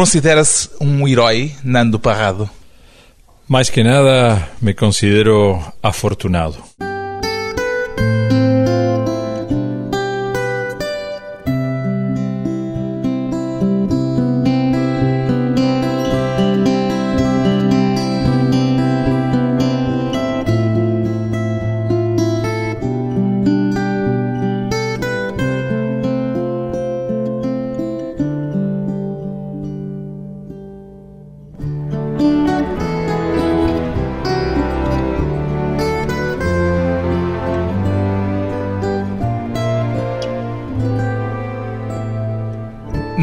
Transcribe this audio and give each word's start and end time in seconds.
Considera-se 0.00 0.70
um 0.80 1.06
herói, 1.06 1.52
Nando 1.62 2.00
Parrado? 2.00 2.48
Mais 3.46 3.68
que 3.68 3.82
nada, 3.82 4.48
me 4.58 4.72
considero 4.72 5.62
afortunado. 5.82 6.56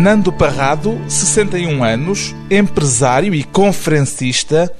Nando 0.07 0.31
Parrado, 0.31 0.97
61 1.09 1.84
anos, 1.84 2.34
empresário 2.49 3.35
e 3.35 3.43
conferencista, 3.43 4.73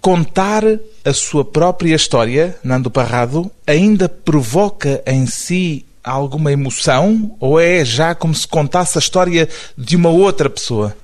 contar 0.00 0.64
a 1.04 1.12
sua 1.12 1.44
própria 1.44 1.94
história, 1.94 2.56
Nando 2.64 2.90
Parrado, 2.90 3.50
ainda 3.66 4.08
provoca 4.08 5.02
em 5.06 5.26
si 5.26 5.84
alguma 6.02 6.50
emoção 6.50 7.36
ou 7.38 7.60
é 7.60 7.84
já 7.84 8.14
como 8.14 8.34
se 8.34 8.48
contasse 8.48 8.96
a 8.96 9.00
história 9.00 9.50
de 9.76 9.96
uma 9.96 10.08
outra 10.08 10.48
pessoa? 10.48 10.96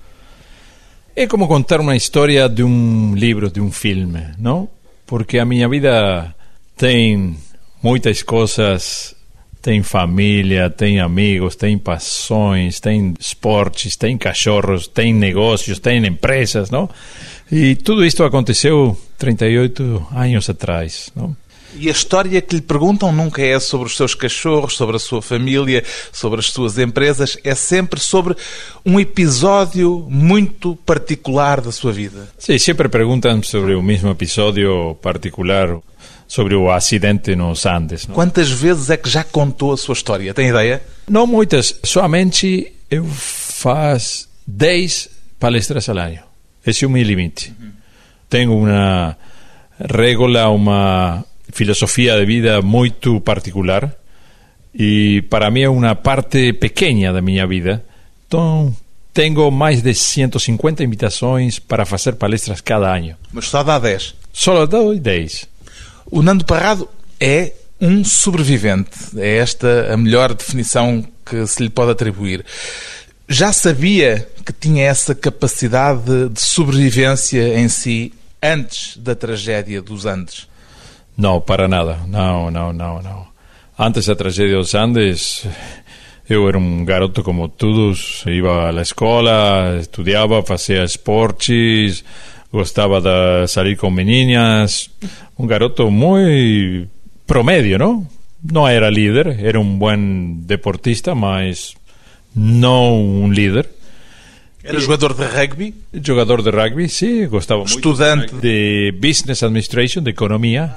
É 1.14 1.26
como 1.26 1.46
contar 1.46 1.78
uma 1.78 1.94
história 1.94 2.48
de 2.48 2.64
um 2.64 3.14
livro, 3.14 3.50
de 3.50 3.60
um 3.60 3.70
filme, 3.70 4.26
não? 4.38 4.70
Porque 5.06 5.38
a 5.38 5.44
minha 5.44 5.68
vida 5.68 6.34
tem 6.78 7.36
muitas 7.82 8.22
coisas 8.22 9.15
tem 9.62 9.82
família, 9.82 10.70
tem 10.70 11.00
amigos, 11.00 11.56
tem 11.56 11.76
paixões, 11.76 12.80
tem 12.80 13.14
esportes, 13.18 13.96
tem 13.96 14.16
cachorros, 14.16 14.86
tem 14.86 15.12
negócios, 15.12 15.78
tem 15.78 16.04
empresas, 16.06 16.70
não? 16.70 16.88
E 17.50 17.74
tudo 17.76 18.04
isto 18.04 18.24
aconteceu 18.24 18.96
38 19.18 20.06
anos 20.14 20.48
atrás, 20.48 21.10
não? 21.14 21.36
E 21.78 21.88
a 21.88 21.92
história 21.92 22.40
que 22.40 22.54
lhe 22.54 22.62
perguntam 22.62 23.12
nunca 23.12 23.42
é 23.42 23.60
sobre 23.60 23.86
os 23.86 23.96
seus 23.96 24.14
cachorros, 24.14 24.76
sobre 24.76 24.96
a 24.96 24.98
sua 24.98 25.20
família, 25.20 25.84
sobre 26.10 26.40
as 26.40 26.46
suas 26.46 26.78
empresas, 26.78 27.36
é 27.44 27.54
sempre 27.54 28.00
sobre 28.00 28.34
um 28.84 28.98
episódio 28.98 30.06
muito 30.08 30.74
particular 30.86 31.60
da 31.60 31.70
sua 31.70 31.92
vida. 31.92 32.28
Sim, 32.38 32.58
sempre 32.58 32.88
perguntam 32.88 33.42
sobre 33.42 33.74
o 33.74 33.82
mesmo 33.82 34.10
episódio 34.10 34.96
particular 35.02 35.78
sobre 36.26 36.54
o 36.54 36.70
acidente 36.70 37.34
nos 37.36 37.66
Andes. 37.66 38.06
Não? 38.06 38.14
Quantas 38.14 38.50
vezes 38.50 38.90
é 38.90 38.96
que 38.96 39.08
já 39.08 39.22
contou 39.22 39.72
a 39.72 39.76
sua 39.76 39.92
história? 39.92 40.34
Tem 40.34 40.48
ideia? 40.48 40.82
Não 41.08 41.26
muitas, 41.26 41.78
somente 41.84 42.72
eu 42.90 43.04
faço 43.04 44.28
10 44.46 45.08
palestras 45.38 45.88
ao 45.88 45.98
ano. 45.98 46.18
Esse 46.66 46.84
é 46.84 46.88
o 46.88 46.90
meu 46.90 47.02
limite. 47.02 47.54
Uhum. 47.60 47.70
Tenho 48.28 48.56
uma 48.56 49.16
regra, 49.78 50.48
uma 50.48 51.24
filosofia 51.52 52.18
de 52.18 52.26
vida 52.26 52.60
muito 52.60 53.20
particular 53.20 53.94
e 54.74 55.22
para 55.30 55.50
mim 55.50 55.60
é 55.60 55.68
uma 55.68 55.94
parte 55.94 56.52
pequena 56.52 57.12
da 57.12 57.22
minha 57.22 57.46
vida. 57.46 57.84
Então, 58.26 58.74
tenho 59.14 59.50
mais 59.50 59.80
de 59.80 59.94
150 59.94 60.84
invitações 60.84 61.58
para 61.58 61.86
fazer 61.86 62.16
palestras 62.16 62.60
cada 62.60 62.94
ano. 62.94 63.14
Mas 63.32 63.46
só 63.46 63.62
dá 63.62 63.78
10? 63.78 64.14
Só 64.32 64.66
dá 64.66 64.78
10. 64.92 65.48
O 66.10 66.22
Nando 66.22 66.44
Parrado 66.44 66.88
é 67.20 67.52
um 67.80 68.04
sobrevivente. 68.04 68.90
É 69.16 69.36
esta 69.38 69.92
a 69.92 69.96
melhor 69.96 70.34
definição 70.34 71.04
que 71.24 71.46
se 71.46 71.62
lhe 71.62 71.70
pode 71.70 71.92
atribuir. 71.92 72.44
Já 73.28 73.52
sabia 73.52 74.28
que 74.44 74.52
tinha 74.52 74.84
essa 74.84 75.14
capacidade 75.14 76.28
de 76.28 76.40
sobrevivência 76.40 77.58
em 77.58 77.68
si 77.68 78.12
antes 78.40 78.96
da 78.96 79.14
tragédia 79.14 79.82
dos 79.82 80.06
Andes? 80.06 80.48
Não, 81.16 81.40
para 81.40 81.66
nada. 81.66 81.98
Não, 82.06 82.50
não, 82.50 82.72
não, 82.72 83.02
não. 83.02 83.26
Antes 83.78 84.06
da 84.06 84.14
tragédia 84.14 84.56
dos 84.56 84.74
Andes, 84.74 85.44
eu 86.28 86.48
era 86.48 86.56
um 86.56 86.84
garoto 86.84 87.22
como 87.22 87.48
todos. 87.48 88.22
Ia 88.26 88.78
à 88.78 88.82
escola, 88.82 89.78
estudava, 89.80 90.42
fazia 90.42 90.84
esportes, 90.84 92.04
gostava 92.56 93.00
de 93.00 93.46
sair 93.48 93.76
com 93.76 93.90
meninas, 93.90 94.90
um 95.38 95.46
garoto 95.46 95.90
muito 95.90 96.88
promédio, 97.26 97.78
não? 97.78 98.06
Não 98.42 98.66
era 98.66 98.88
líder, 98.88 99.44
era 99.44 99.60
um 99.60 99.78
bom 99.78 99.96
deportista, 100.40 101.14
mas 101.14 101.74
não 102.34 102.98
um 102.98 103.30
líder. 103.30 103.68
Era 104.64 104.80
jogador 104.80 105.12
de 105.14 105.24
rugby? 105.24 105.74
Jogador 106.02 106.42
de 106.42 106.50
rugby, 106.50 106.88
sim, 106.88 107.28
gostava 107.28 107.62
Estudante. 107.64 108.32
muito 108.32 108.40
de 108.40 108.92
Business 109.00 109.42
Administration, 109.42 110.02
de 110.02 110.10
economia, 110.10 110.76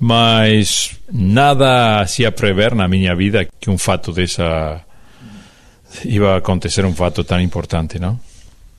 mas 0.00 0.96
nada 1.12 2.06
se 2.06 2.28
prever 2.30 2.74
na 2.74 2.88
minha 2.88 3.14
vida 3.14 3.46
que 3.60 3.70
um 3.70 3.78
fato 3.78 4.12
dessa 4.12 4.80
ia 6.04 6.36
acontecer 6.36 6.84
um 6.84 6.94
fato 6.94 7.22
tão 7.22 7.40
importante, 7.40 7.98
não? 7.98 8.18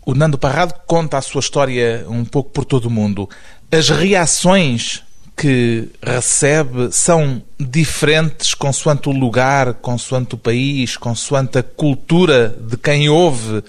O 0.07 0.15
Nando 0.15 0.37
Parrado 0.37 0.73
conta 0.87 1.17
a 1.17 1.21
sua 1.21 1.41
história 1.41 2.05
um 2.07 2.23
pouco 2.23 2.49
por 2.51 2.63
todo 2.63 2.85
o 2.85 2.89
mundo. 2.89 3.29
As 3.69 3.89
reações 3.89 5.03
que 5.35 5.89
recebe 6.01 6.93
são 6.93 7.43
diferentes 7.59 8.53
consoante 8.53 9.09
o 9.09 9.11
lugar, 9.11 9.73
consoante 9.73 10.35
o 10.35 10.37
país, 10.37 10.95
consoante 10.95 11.57
a 11.57 11.63
cultura 11.63 12.55
de 12.57 12.77
quem 12.77 13.09
ouve 13.09 13.61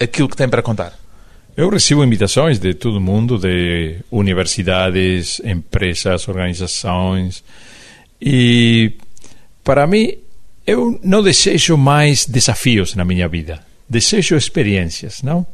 aquilo 0.00 0.30
que 0.30 0.36
tem 0.36 0.48
para 0.48 0.62
contar? 0.62 0.94
Eu 1.54 1.68
recebo 1.68 2.02
invitações 2.02 2.58
de 2.58 2.72
todo 2.72 2.98
mundo, 2.98 3.38
de 3.38 3.98
universidades, 4.10 5.42
empresas, 5.44 6.26
organizações. 6.26 7.44
E 8.18 8.94
para 9.62 9.86
mim, 9.86 10.14
eu 10.66 10.98
não 11.04 11.22
desejo 11.22 11.76
mais 11.76 12.24
desafios 12.24 12.94
na 12.94 13.04
minha 13.04 13.28
vida. 13.28 13.62
Desejo 13.86 14.36
experiências, 14.36 15.22
não? 15.22 15.46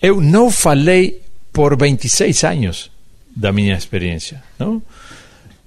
Eu 0.00 0.20
não 0.20 0.50
falei 0.50 1.22
por 1.52 1.76
26 1.76 2.44
anos 2.44 2.90
da 3.34 3.52
minha 3.52 3.76
experiência, 3.76 4.42
não? 4.58 4.82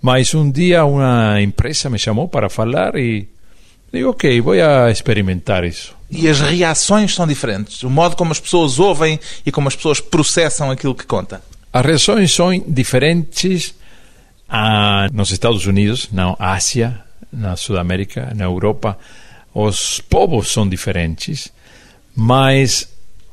Mas 0.01 0.33
um 0.33 0.49
dia 0.49 0.85
uma 0.85 1.41
empresa 1.41 1.89
me 1.89 1.99
chamou 1.99 2.27
para 2.27 2.49
falar 2.49 2.95
e 2.95 3.27
digo, 3.91 4.09
ok, 4.09 4.39
vou 4.41 4.53
a 4.53 4.89
experimentar 4.89 5.63
isso. 5.63 5.93
E 6.09 6.27
as 6.27 6.39
reações 6.39 7.13
são 7.13 7.27
diferentes? 7.27 7.83
O 7.83 7.89
modo 7.89 8.15
como 8.15 8.31
as 8.31 8.39
pessoas 8.39 8.79
ouvem 8.79 9.19
e 9.45 9.51
como 9.51 9.67
as 9.67 9.75
pessoas 9.75 9.99
processam 9.99 10.71
aquilo 10.71 10.95
que 10.95 11.05
conta? 11.05 11.41
As 11.71 11.85
reações 11.85 12.33
são 12.33 12.57
diferentes 12.67 13.75
ah, 14.47 15.07
nos 15.11 15.31
Estados 15.31 15.65
Unidos, 15.65 16.09
na 16.11 16.35
Ásia, 16.39 16.99
na 17.31 17.55
Sudamérica, 17.55 18.31
na 18.35 18.45
Europa. 18.45 18.97
Os 19.53 19.99
povos 19.99 20.51
são 20.51 20.67
diferentes, 20.67 21.51
mas 22.15 22.87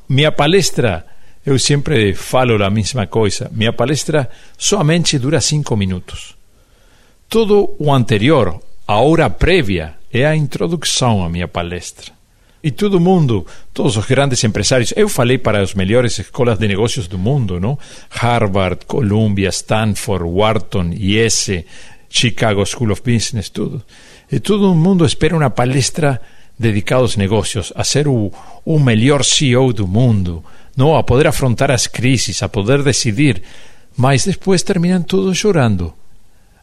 minha 0.09 0.31
palestra, 0.31 1.05
eu 1.45 1.57
sempre 1.59 2.13
falo 2.13 2.63
a 2.63 2.69
mesma 2.69 3.07
coisa. 3.07 3.49
Minha 3.53 3.73
palestra 3.73 4.29
somente 4.57 5.17
dura 5.17 5.41
cinco 5.41 5.75
minutos. 5.75 6.35
Todo 7.29 7.75
o 7.77 7.93
anterior, 7.93 8.61
a 8.87 8.99
hora 8.99 9.29
prévia, 9.29 9.95
é 10.11 10.25
a 10.25 10.35
introdução 10.35 11.23
à 11.23 11.29
minha 11.29 11.47
palestra. 11.47 12.17
E 12.63 12.71
todo 12.71 12.99
mundo, 12.99 13.45
todos 13.73 13.97
os 13.97 14.05
grandes 14.05 14.43
empresários, 14.43 14.93
eu 14.95 15.07
falei 15.07 15.37
para 15.37 15.61
as 15.61 15.73
melhores 15.73 16.17
escolas 16.17 16.57
de 16.57 16.67
negócios 16.67 17.07
do 17.07 17.17
mundo, 17.17 17.59
não? 17.59 17.77
Harvard, 18.09 18.85
Columbia, 18.85 19.49
Stanford, 19.49 20.25
Wharton, 20.25 20.91
IS, 20.91 21.63
Chicago 22.09 22.65
School 22.65 22.91
of 22.91 23.01
Business, 23.01 23.49
tudo. 23.49 23.83
E 24.31 24.39
todo 24.39 24.73
mundo 24.73 25.05
espera 25.05 25.35
uma 25.35 25.49
palestra 25.49 26.19
dedicado 26.57 27.03
aos 27.03 27.15
negócios, 27.15 27.71
a 27.75 27.83
ser 27.83 28.07
o, 28.07 28.31
o 28.65 28.79
melhor 28.79 29.23
CEO 29.23 29.71
do 29.71 29.87
mundo, 29.87 30.43
não 30.75 30.95
a 30.95 31.03
poder 31.03 31.27
afrontar 31.27 31.71
as 31.71 31.87
crises, 31.87 32.41
a 32.41 32.49
poder 32.49 32.83
decidir, 32.83 33.41
mas 33.95 34.25
depois 34.25 34.63
terminam 34.63 35.01
todos 35.01 35.37
chorando, 35.37 35.93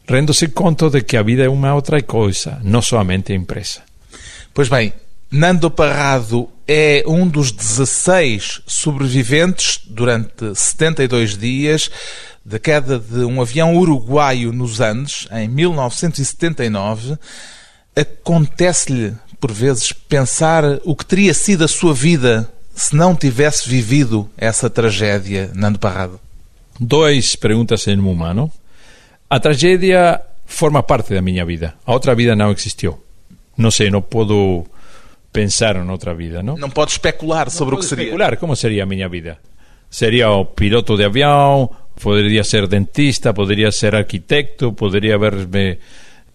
rendo-se 0.07 0.47
conta 0.47 0.89
de 0.89 1.01
que 1.01 1.17
a 1.17 1.23
vida 1.23 1.43
é 1.43 1.49
uma 1.49 1.73
outra 1.73 2.01
coisa, 2.01 2.59
não 2.63 2.81
somente 2.81 3.33
a 3.33 3.35
empresa. 3.35 3.81
Pois 4.53 4.69
bem, 4.69 4.93
Nando 5.29 5.69
Parrado 5.69 6.49
é 6.67 7.03
um 7.05 7.27
dos 7.27 7.51
16 7.51 8.61
sobreviventes 8.65 9.81
durante 9.85 10.55
72 10.55 11.37
dias 11.37 11.89
da 12.45 12.59
queda 12.59 12.99
de 12.99 13.25
um 13.25 13.41
avião 13.41 13.75
uruguaio 13.75 14.53
nos 14.53 14.79
Andes, 14.79 15.27
em 15.31 15.47
1979. 15.47 17.17
Acontece-lhe 17.95 19.13
por 19.45 19.51
vezes, 19.51 19.91
pensar 19.93 20.63
o 20.83 20.95
que 20.95 21.05
teria 21.05 21.31
sido 21.31 21.63
a 21.63 21.67
sua 21.67 21.93
vida 21.93 22.49
se 22.73 22.95
não 22.95 23.15
tivesse 23.15 23.69
vivido 23.69 24.27
essa 24.35 24.71
tragédia, 24.71 25.51
Nando 25.53 25.77
Parrado? 25.77 26.19
Dois 26.79 27.35
perguntas 27.35 27.87
em 27.87 27.99
uma, 27.99 28.33
não? 28.33 28.51
A 29.29 29.39
tragédia 29.39 30.19
forma 30.47 30.81
parte 30.81 31.13
da 31.13 31.21
minha 31.21 31.45
vida. 31.45 31.75
A 31.85 31.93
outra 31.93 32.15
vida 32.15 32.35
não 32.35 32.51
existiu. 32.51 32.99
Não 33.55 33.69
sei, 33.69 33.91
não 33.91 34.01
posso 34.01 34.65
pensar 35.31 35.75
em 35.75 35.87
outra 35.91 36.15
vida, 36.15 36.41
não? 36.41 36.57
Não 36.57 36.71
pode 36.71 36.93
especular 36.93 37.51
sobre 37.51 37.73
não 37.73 37.77
o 37.77 37.83
que 37.83 37.87
seria. 37.87 38.05
especular 38.05 38.37
como 38.37 38.55
seria 38.55 38.81
a 38.81 38.87
minha 38.87 39.07
vida. 39.07 39.37
Seria 39.91 40.31
o 40.31 40.43
piloto 40.43 40.97
de 40.97 41.03
avião, 41.03 41.69
poderia 42.01 42.43
ser 42.43 42.65
dentista, 42.65 43.31
poderia 43.31 43.71
ser 43.71 43.93
arquitecto, 43.93 44.73
poderia 44.73 45.13
haver-me 45.13 45.77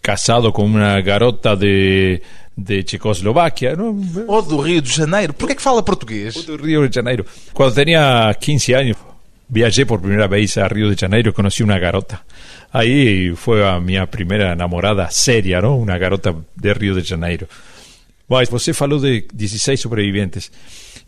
casado 0.00 0.52
com 0.52 0.64
uma 0.64 1.00
garota 1.00 1.56
de, 1.56 2.22
de 2.60 2.84
Checoslováquia. 2.86 3.74
Não? 3.74 3.98
Ou 4.26 4.42
do 4.42 4.60
Rio 4.60 4.82
de 4.82 4.90
Janeiro. 4.90 5.32
Por 5.32 5.46
que 5.46 5.52
é 5.52 5.56
que 5.56 5.62
fala 5.62 5.82
português? 5.82 6.34
do 6.44 6.56
Rio 6.56 6.88
de 6.88 6.94
Janeiro. 6.94 7.24
Quando 7.52 7.74
tinha 7.82 8.34
15 8.38 8.74
anos, 8.74 8.96
viajei 9.48 9.84
por 9.84 9.98
primeira 9.98 10.28
vez 10.28 10.56
a 10.58 10.66
Rio 10.66 10.94
de 10.94 11.00
Janeiro 11.00 11.30
e 11.30 11.32
conheci 11.32 11.62
uma 11.62 11.78
garota. 11.78 12.20
Aí 12.72 13.34
foi 13.34 13.66
a 13.66 13.80
minha 13.80 14.06
primeira 14.06 14.54
namorada 14.54 15.08
séria, 15.10 15.60
não? 15.60 15.80
Uma 15.80 15.98
garota 15.98 16.36
de 16.56 16.72
Rio 16.72 17.00
de 17.00 17.08
Janeiro. 17.08 17.48
Mas 18.28 18.48
você 18.48 18.72
falou 18.72 19.00
de 19.00 19.26
16 19.32 19.80
sobreviventes. 19.80 20.52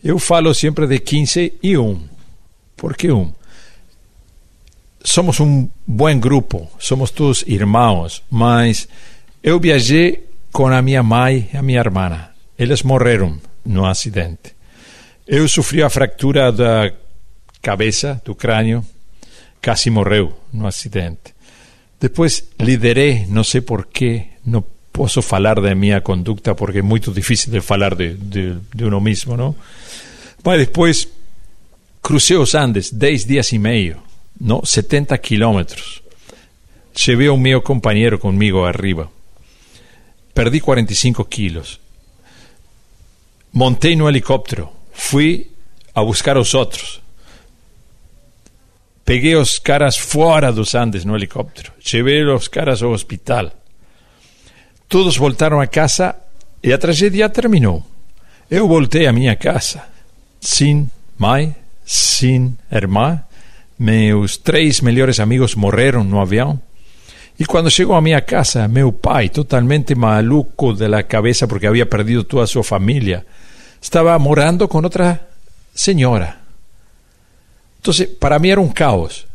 Eu 0.02 0.18
falo 0.18 0.52
sempre 0.54 0.86
de 0.86 0.98
15 0.98 1.54
e 1.62 1.78
1. 1.78 2.00
Por 2.76 2.96
que 2.96 3.12
1? 3.12 3.32
Somos 5.04 5.38
um 5.40 5.68
bom 5.86 6.18
grupo, 6.18 6.68
somos 6.78 7.10
todos 7.10 7.44
irmãos, 7.46 8.22
mas 8.30 8.88
eu 9.42 9.58
viajei 9.58 10.31
com 10.52 10.66
a 10.66 10.82
minha 10.82 11.02
mãe 11.02 11.48
e 11.52 11.56
a 11.56 11.62
minha 11.62 11.80
irmã. 11.80 12.28
Eles 12.58 12.82
morreram 12.82 13.40
no 13.64 13.86
acidente. 13.86 14.54
Eu 15.26 15.48
sofri 15.48 15.82
a 15.82 15.88
fractura 15.88 16.52
da 16.52 16.92
cabeça, 17.62 18.20
do 18.24 18.34
crânio, 18.34 18.84
quase 19.64 19.88
morreu 19.88 20.36
no 20.52 20.66
acidente. 20.66 21.34
Depois 21.98 22.44
liderei, 22.60 23.24
não 23.28 23.44
sei 23.44 23.60
porquê, 23.60 24.26
não 24.44 24.62
posso 24.92 25.22
falar 25.22 25.60
da 25.60 25.74
minha 25.74 26.00
conduta 26.00 26.54
porque 26.54 26.80
é 26.80 26.82
muito 26.82 27.12
difícil 27.12 27.50
de 27.50 27.60
falar 27.60 27.94
de, 27.94 28.58
uno 28.80 29.00
mesmo, 29.00 29.36
não? 29.36 29.54
Mas 30.44 30.58
depois 30.58 31.08
cruzei 32.02 32.36
os 32.36 32.54
Andes, 32.54 32.90
10 32.90 33.24
dias 33.24 33.52
e 33.52 33.58
meio, 33.58 33.96
não? 34.38 34.64
70 34.64 35.16
quilômetros. 35.18 36.02
Levei 37.08 37.28
o 37.28 37.38
meu 37.38 37.62
companheiro 37.62 38.18
comigo 38.18 38.64
arriba. 38.64 39.08
Perdi 40.34 40.60
45 40.60 41.24
quilos. 41.26 41.80
Montei 43.52 43.94
no 43.94 44.08
helicóptero. 44.08 44.70
Fui 44.92 45.50
a 45.94 46.02
buscar 46.02 46.36
os 46.38 46.54
outros. 46.54 47.02
Peguei 49.04 49.36
os 49.36 49.58
caras 49.58 49.96
fora 49.96 50.52
dos 50.52 50.74
Andes 50.74 51.04
no 51.04 51.14
helicóptero. 51.14 51.72
Levei 51.92 52.24
os 52.24 52.48
caras 52.48 52.82
ao 52.82 52.92
hospital. 52.92 53.50
Todos 54.88 55.16
voltaram 55.16 55.60
a 55.60 55.66
casa 55.66 56.14
e 56.62 56.72
a 56.72 56.78
tragédia 56.78 57.28
terminou. 57.28 57.84
Eu 58.50 58.68
voltei 58.68 59.06
à 59.06 59.12
minha 59.12 59.34
casa, 59.34 59.82
sem 60.40 60.88
mãe, 61.18 61.54
sem 61.84 62.56
irmã. 62.70 63.22
Meus 63.78 64.36
três 64.36 64.80
melhores 64.80 65.18
amigos 65.18 65.54
morreram 65.54 66.04
no 66.04 66.20
avião. 66.20 66.60
E 67.38 67.46
quando 67.46 67.70
chegou 67.70 67.96
à 67.96 68.00
minha 68.00 68.20
casa, 68.20 68.68
meu 68.68 68.92
pai, 68.92 69.28
totalmente 69.28 69.94
maluco 69.94 70.72
da 70.72 71.02
cabeça 71.02 71.48
porque 71.48 71.66
havia 71.66 71.86
perdido 71.86 72.24
toda 72.24 72.44
a 72.44 72.46
sua 72.46 72.62
família, 72.62 73.24
estava 73.80 74.16
morando 74.18 74.68
com 74.68 74.78
outra 74.82 75.20
senhora. 75.74 76.36
Então, 77.80 77.92
para 78.20 78.38
mim 78.38 78.50
era 78.50 78.60
um 78.60 78.68
caos. 78.68 79.26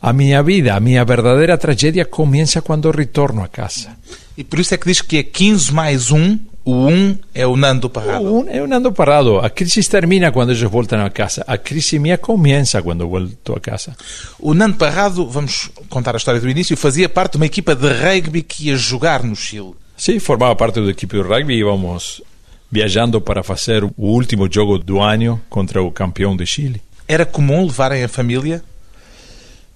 A 0.00 0.12
minha 0.12 0.42
vida, 0.42 0.74
a 0.74 0.80
minha 0.80 1.04
verdadeira 1.04 1.58
tragédia 1.58 2.06
começa 2.06 2.62
quando 2.62 2.88
eu 2.88 2.92
retorno 2.92 3.42
a 3.42 3.48
casa. 3.48 3.90
E 4.36 4.42
por 4.42 4.58
isso 4.58 4.72
é 4.72 4.78
que 4.78 4.86
diz 4.86 5.02
que 5.02 5.18
é 5.18 5.22
15 5.22 5.74
mais 5.74 6.10
1, 6.10 6.38
o 6.70 6.88
1 6.88 7.18
é 7.34 7.46
o 7.46 7.56
Nando 7.56 7.90
Parrado. 7.90 8.24
O 8.24 8.44
1 8.44 8.48
é 8.48 8.62
o 8.62 8.66
Nando 8.66 8.92
Parrado. 8.92 9.38
A 9.38 9.50
crise 9.50 9.82
termina 9.88 10.30
quando 10.30 10.50
eles 10.50 10.62
voltam 10.62 11.04
a 11.04 11.10
casa. 11.10 11.44
A 11.46 11.58
crise 11.58 11.98
minha 11.98 12.16
começa 12.16 12.80
quando 12.80 13.00
eu 13.00 13.08
volto 13.08 13.54
a 13.56 13.60
casa. 13.60 13.96
O 14.38 14.54
Nando 14.54 14.76
Parrado, 14.76 15.26
vamos 15.26 15.70
contar 15.88 16.14
a 16.14 16.18
história 16.18 16.40
do 16.40 16.48
início, 16.48 16.76
fazia 16.76 17.08
parte 17.08 17.32
de 17.32 17.38
uma 17.38 17.46
equipa 17.46 17.74
de 17.74 17.88
rugby 17.88 18.42
que 18.42 18.68
ia 18.68 18.76
jogar 18.76 19.24
no 19.24 19.34
Chile. 19.34 19.74
Sim, 19.96 20.18
formava 20.18 20.54
parte 20.54 20.80
da 20.80 20.90
equipe 20.90 21.16
de 21.16 21.22
rugby 21.22 21.54
e 21.54 21.58
íamos 21.58 22.22
viajando 22.70 23.20
para 23.20 23.42
fazer 23.42 23.82
o 23.82 23.92
último 23.96 24.48
jogo 24.50 24.78
do 24.78 25.00
ano 25.00 25.40
contra 25.50 25.82
o 25.82 25.90
campeão 25.90 26.36
de 26.36 26.46
Chile. 26.46 26.80
Era 27.08 27.26
comum 27.26 27.66
levarem 27.66 28.04
a 28.04 28.08
família? 28.08 28.62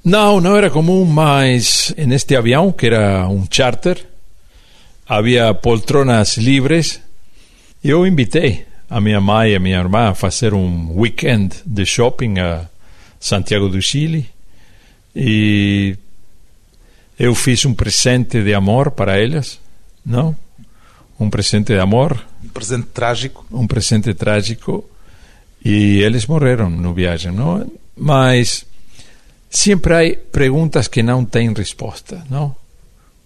Não, 0.05 0.41
não 0.41 0.57
era 0.57 0.71
comum, 0.71 1.05
mas 1.05 1.93
neste 1.97 2.37
avião, 2.37 2.71
que 2.71 2.87
era 2.87 3.27
um 3.27 3.45
charter, 3.51 4.07
havia 5.09 5.53
poltronas 5.55 6.37
livres. 6.37 7.01
Eu 7.83 8.07
invitei 8.07 8.67
a 8.89 9.01
minha 9.01 9.21
mãe 9.21 9.53
e 9.53 9.57
a 9.57 9.61
minha 9.61 9.79
irmã 9.79 10.11
a 10.11 10.15
fazer 10.15 10.55
um 10.55 10.99
weekend 10.99 11.57
de 11.65 11.85
shopping 11.85 12.39
a 12.39 12.67
Santiago 13.21 13.69
do 13.69 13.81
Chile. 13.81 14.29
E 15.15 15.97
eu 17.19 17.35
fiz 17.35 17.65
um 17.65 17.75
presente 17.75 18.43
de 18.43 18.55
amor 18.55 18.91
para 18.91 19.21
elas, 19.21 19.61
não? 20.05 20.37
Um 21.19 21.31
presente 21.31 21.73
de 21.73 21.79
amor. 21.79 22.19
Um 22.43 22.49
presente 22.49 22.87
trágico. 22.87 23.47
Um 23.53 23.67
presente 23.67 24.13
trágico. 24.15 24.85
E 25.65 26.01
eles 26.01 26.27
morreram 26.27 26.69
no 26.69 26.93
viagem, 26.93 27.33
não? 27.33 27.71
Mas 27.97 28.67
sempre 29.49 29.95
há 29.95 30.17
perguntas 30.33 30.89
que 30.89 31.03
não 31.03 31.25
têm 31.25 31.53
resposta, 31.55 32.25
não? 32.29 32.55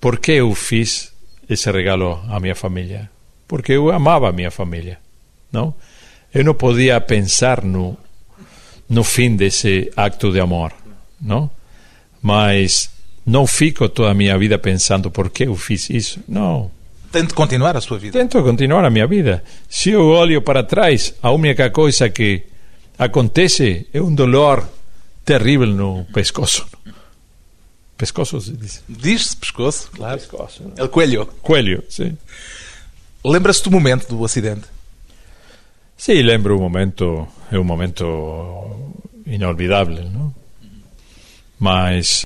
Por 0.01 0.19
que 0.19 0.33
eu 0.33 0.55
fiz 0.55 1.11
esse 1.49 1.71
regalo 1.71 2.23
à 2.29 2.39
minha 2.41 2.55
família? 2.55 3.11
Porque 3.47 3.73
eu 3.73 3.91
amava 3.91 4.29
a 4.29 4.33
minha 4.33 4.51
família, 4.51 4.99
não? 5.51 5.75
Eu 6.33 6.45
não 6.45 6.55
podia 6.55 7.01
pensar 7.01 7.65
no 7.65 7.97
no 8.89 9.05
fim 9.05 9.37
desse 9.37 9.93
acto 9.97 10.33
de 10.33 10.41
amor, 10.41 10.73
não? 11.21 11.51
Mas 12.23 12.91
não 13.25 13.47
fico 13.47 13.89
toda 13.89 14.11
a 14.11 14.15
minha 14.15 14.37
vida 14.39 14.59
pensando 14.59 15.11
por 15.11 15.29
que 15.29 15.45
eu 15.45 15.55
fiz 15.55 15.91
isso, 15.91 16.21
não. 16.27 16.71
Tento 17.13 17.35
continuar 17.35 17.77
a 17.77 17.81
sua 17.81 17.99
vida. 17.99 18.19
Tento 18.19 18.43
continuar 18.43 18.85
a 18.85 18.91
minha 18.91 19.07
vida. 19.07 19.43
Se 19.69 19.91
eu 19.91 20.07
olho 20.07 20.41
para 20.43 20.63
trás, 20.63 21.15
a 21.23 21.31
única 21.31 21.71
coisa 21.71 22.09
que 22.09 22.43
acontece 22.99 23.87
é 23.93 24.01
um 24.01 24.15
dolor 24.15 24.67
terrível 25.25 25.67
no 25.67 26.07
pescoço. 26.13 26.67
Pescoço 27.99 28.41
se 28.41 28.53
diz? 28.53 28.83
Diz-se 28.89 29.37
pescoço, 29.37 29.91
claro. 29.91 30.19
Pescoço. 30.19 30.73
É 30.77 30.85
o 30.85 30.89
coelho. 30.89 31.27
Coelho, 31.43 31.85
sim. 31.89 32.17
Lembra-se 33.25 33.65
do 33.65 33.73
momento 33.73 34.09
do 34.09 34.25
acidente? 34.25 34.63
Sim, 35.97 36.23
lembro 36.23 36.57
o 36.57 36.61
momento. 36.61 37.27
É 37.51 37.59
um 37.59 37.65
momento 37.65 38.95
inolvidável, 39.27 40.05
não? 40.05 40.33
Mas 41.59 42.25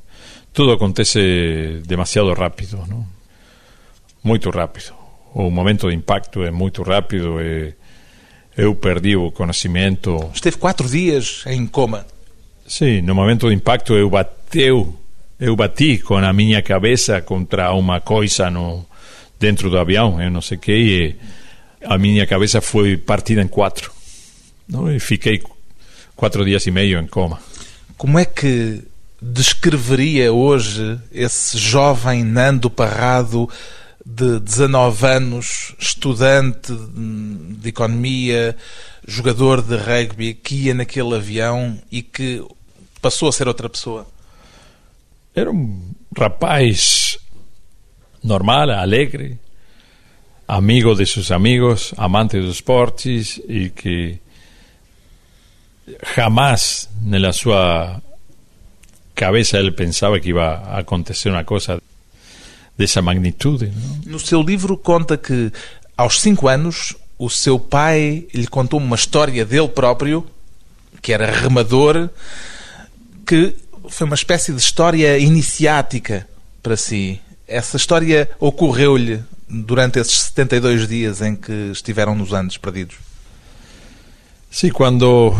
tudo 0.52 0.72
acontece 0.72 1.80
demasiado 1.86 2.34
rápido, 2.34 2.84
não? 2.86 3.06
Muito 4.22 4.50
rápido. 4.50 4.92
O 5.34 5.50
momento 5.50 5.88
de 5.88 5.96
impacto 5.96 6.42
é 6.42 6.50
muito 6.50 6.82
rápido 6.82 7.40
e 7.40 7.74
eu 8.54 8.74
perdi 8.74 9.16
o 9.16 9.32
conhecimento. 9.32 10.30
Esteve 10.34 10.58
quatro 10.58 10.86
dias 10.86 11.44
em 11.46 11.66
coma. 11.66 12.06
Sim, 12.66 13.00
no 13.00 13.14
momento 13.14 13.46
do 13.46 13.52
impacto 13.52 13.94
eu 13.94 14.10
bateu, 14.10 14.94
eu 15.42 15.56
bati 15.56 15.98
com 15.98 16.18
a 16.18 16.32
minha 16.32 16.62
cabeça 16.62 17.20
contra 17.20 17.72
uma 17.74 18.00
coisa 18.00 18.48
no 18.48 18.86
dentro 19.40 19.68
do 19.68 19.76
avião, 19.76 20.22
eu 20.22 20.30
não 20.30 20.40
sei 20.40 20.56
o 20.56 20.60
que, 20.60 20.72
e 20.72 21.16
a 21.84 21.98
minha 21.98 22.24
cabeça 22.28 22.60
foi 22.60 22.96
partida 22.96 23.42
em 23.42 23.48
quatro. 23.48 23.90
Não? 24.68 24.88
E 24.88 25.00
fiquei 25.00 25.42
quatro 26.14 26.44
dias 26.44 26.64
e 26.68 26.70
meio 26.70 27.00
em 27.00 27.08
coma. 27.08 27.40
Como 27.96 28.20
é 28.20 28.24
que 28.24 28.82
descreveria 29.20 30.32
hoje 30.32 30.96
esse 31.10 31.58
jovem 31.58 32.22
Nando 32.22 32.70
Parrado 32.70 33.48
de 34.06 34.38
19 34.38 35.06
anos, 35.06 35.74
estudante 35.76 36.72
de 36.72 37.68
economia, 37.68 38.56
jogador 39.08 39.60
de 39.60 39.74
rugby, 39.74 40.34
que 40.34 40.66
ia 40.66 40.74
naquele 40.74 41.16
avião 41.16 41.76
e 41.90 42.00
que 42.00 42.44
passou 43.00 43.28
a 43.28 43.32
ser 43.32 43.48
outra 43.48 43.68
pessoa? 43.68 44.06
Era 45.34 45.50
um 45.50 45.94
rapaz 46.16 47.18
normal, 48.22 48.70
alegre, 48.70 49.38
amigo 50.46 50.94
de 50.94 51.06
seus 51.06 51.30
amigos, 51.30 51.94
amante 51.96 52.38
dos 52.38 52.56
esportes 52.56 53.40
e 53.48 53.70
que 53.70 54.18
jamás 56.14 56.88
na 57.00 57.32
sua 57.32 58.00
cabeça 59.14 59.58
ele 59.58 59.72
pensava 59.72 60.20
que 60.20 60.30
ia 60.30 60.52
acontecer 60.78 61.30
uma 61.30 61.44
coisa 61.44 61.80
dessa 62.76 63.00
magnitude. 63.00 63.72
Não? 63.74 64.12
No 64.12 64.20
seu 64.20 64.42
livro 64.42 64.76
conta 64.76 65.16
que 65.16 65.50
aos 65.96 66.20
cinco 66.20 66.46
anos 66.46 66.94
o 67.18 67.30
seu 67.30 67.58
pai 67.58 68.26
lhe 68.34 68.46
contou 68.46 68.78
uma 68.78 68.96
história 68.96 69.46
dele 69.46 69.68
próprio, 69.68 70.26
que 71.00 71.12
era 71.12 71.30
remador, 71.30 72.10
que 73.26 73.54
foi 73.94 74.06
uma 74.06 74.14
espécie 74.14 74.52
de 74.52 74.58
história 74.58 75.18
iniciática 75.18 76.26
para 76.62 76.76
si. 76.76 77.20
Essa 77.46 77.76
história 77.76 78.28
ocorreu-lhe 78.40 79.22
durante 79.48 79.98
esses 79.98 80.18
72 80.22 80.88
dias 80.88 81.20
em 81.20 81.36
que 81.36 81.70
estiveram 81.72 82.14
nos 82.14 82.32
Andes 82.32 82.56
perdidos? 82.56 82.96
Sim, 84.50 84.70
quando 84.70 85.34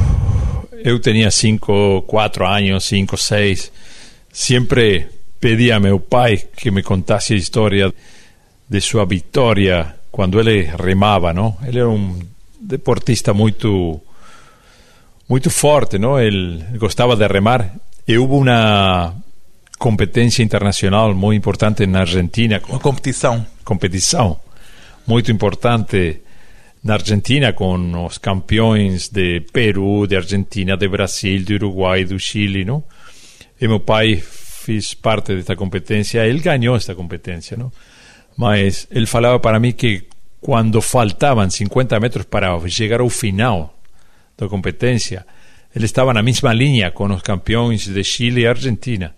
eu 0.84 0.98
tinha 0.98 1.30
5, 1.30 2.02
4 2.02 2.46
anos, 2.46 2.84
5, 2.84 3.16
6, 3.16 3.72
sempre 4.32 5.08
pedi 5.40 5.72
a 5.72 5.80
meu 5.80 5.98
pai 5.98 6.36
que 6.56 6.70
me 6.70 6.82
contasse 6.82 7.34
a 7.34 7.36
história 7.36 7.92
de 8.68 8.80
sua 8.80 9.04
vitória 9.04 9.94
quando 10.10 10.38
ele 10.38 10.62
remava, 10.62 11.32
não? 11.32 11.56
Ele 11.66 11.78
era 11.78 11.88
um 11.88 12.20
deportista 12.60 13.32
muito 13.32 14.00
muito 15.28 15.50
forte, 15.50 15.98
não? 15.98 16.20
Ele 16.20 16.62
gostava 16.78 17.16
de 17.16 17.26
remar. 17.26 17.74
E 18.06 18.18
houve 18.18 18.34
uma 18.34 19.14
competência 19.78 20.42
internacional 20.42 21.14
muito 21.14 21.38
importante 21.38 21.86
na 21.86 22.00
Argentina. 22.00 22.60
Uma 22.68 22.80
competição. 22.80 23.46
Competição 23.64 24.40
muito 25.06 25.30
importante 25.30 26.20
na 26.82 26.94
Argentina 26.94 27.52
com 27.52 28.04
os 28.04 28.18
campeões 28.18 29.08
de 29.08 29.40
Peru, 29.52 30.06
de 30.06 30.16
Argentina, 30.16 30.76
de 30.76 30.88
Brasil, 30.88 31.42
de 31.42 31.54
Uruguai, 31.54 32.04
do 32.04 32.18
Chile, 32.18 32.64
não? 32.64 32.82
E 33.60 33.68
meu 33.68 33.80
pai 33.80 34.16
fez 34.16 34.94
parte 34.94 35.34
desta 35.34 35.54
competência, 35.54 36.26
ele 36.26 36.40
ganhou 36.40 36.76
esta 36.76 36.94
competência, 36.94 37.56
não? 37.56 37.72
Mas 38.36 38.86
ele 38.90 39.06
falava 39.06 39.38
para 39.38 39.60
mim 39.60 39.72
que 39.72 40.04
quando 40.40 40.80
faltavam 40.80 41.48
50 41.48 42.00
metros 42.00 42.24
para 42.24 42.58
chegar 42.68 43.00
ao 43.00 43.08
final 43.08 43.78
da 44.36 44.48
competência, 44.48 45.24
ele 45.74 45.84
estava 45.86 46.12
na 46.12 46.22
mesma 46.22 46.52
linha 46.52 46.90
com 46.90 47.06
os 47.06 47.22
campeões 47.22 47.86
de 47.86 48.04
Chile 48.04 48.42
e 48.42 48.46
Argentina. 48.46 49.14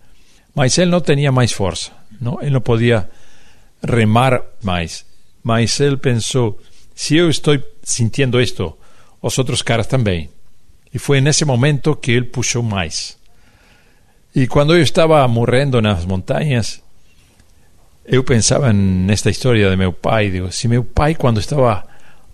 Mas 0.54 0.78
ele 0.78 0.90
não 0.90 1.00
tinha 1.00 1.32
mais 1.32 1.52
força, 1.52 1.90
não? 2.20 2.40
ele 2.40 2.50
não 2.50 2.60
podia 2.60 3.08
remar 3.82 4.40
mais. 4.62 5.04
Mas 5.42 5.78
ele 5.80 5.96
pensou: 5.96 6.60
se 6.94 7.16
eu 7.16 7.28
estou 7.28 7.58
sentindo 7.82 8.40
isto, 8.40 8.76
os 9.20 9.36
outros 9.36 9.62
caras 9.62 9.86
também. 9.86 10.30
E 10.92 10.98
foi 10.98 11.20
nesse 11.20 11.44
momento 11.44 11.96
que 11.96 12.12
ele 12.12 12.26
puxou 12.26 12.62
mais. 12.62 13.16
E 14.34 14.46
quando 14.46 14.74
eu 14.74 14.82
estava 14.82 15.26
morrendo 15.26 15.82
nas 15.82 16.04
montanhas, 16.04 16.80
eu 18.04 18.22
pensava 18.22 18.72
nesta 18.72 19.30
história 19.30 19.68
de 19.68 19.76
meu 19.76 19.92
pai. 19.92 20.30
Digo, 20.30 20.52
se 20.52 20.68
meu 20.68 20.84
pai, 20.84 21.14
quando 21.16 21.40
estava 21.40 21.84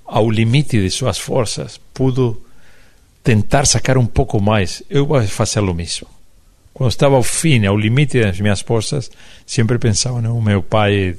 ao 0.05 0.31
limite 0.31 0.81
de 0.81 0.91
suas 0.91 1.19
forças, 1.19 1.81
pudo 1.95 2.43
tentar 3.23 3.67
sacar 3.67 3.99
um 3.99 4.07
pouco 4.07 4.41
mais, 4.41 4.83
eu 4.89 5.07
vou 5.07 5.23
fazer 5.25 5.61
o 5.61 5.75
mesmo. 5.75 6.07
Quando 6.73 6.91
estava 6.91 7.17
ao 7.17 7.23
fim, 7.23 7.67
ao 7.67 7.77
limite 7.77 8.21
das 8.21 8.41
minhas 8.41 8.61
forças, 8.61 9.11
sempre 9.47 9.79
pensava, 9.79 10.23
não, 10.23 10.41
meu 10.41 10.63
pai 10.63 11.17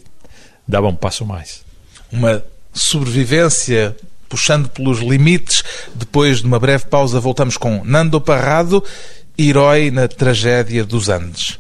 dava 0.67 0.87
um 0.87 0.95
passo 0.95 1.25
mais. 1.25 1.63
Uma 2.11 2.43
sobrevivência 2.73 3.95
puxando 4.31 4.69
pelos 4.69 4.99
limites. 4.99 5.61
Depois 5.93 6.39
de 6.39 6.45
uma 6.45 6.59
breve 6.59 6.85
pausa, 6.85 7.19
voltamos 7.19 7.57
com 7.57 7.83
Nando 7.83 8.21
Parrado, 8.21 8.83
herói 9.37 9.91
na 9.91 10.07
tragédia 10.07 10.85
dos 10.85 11.09
Andes. 11.09 11.59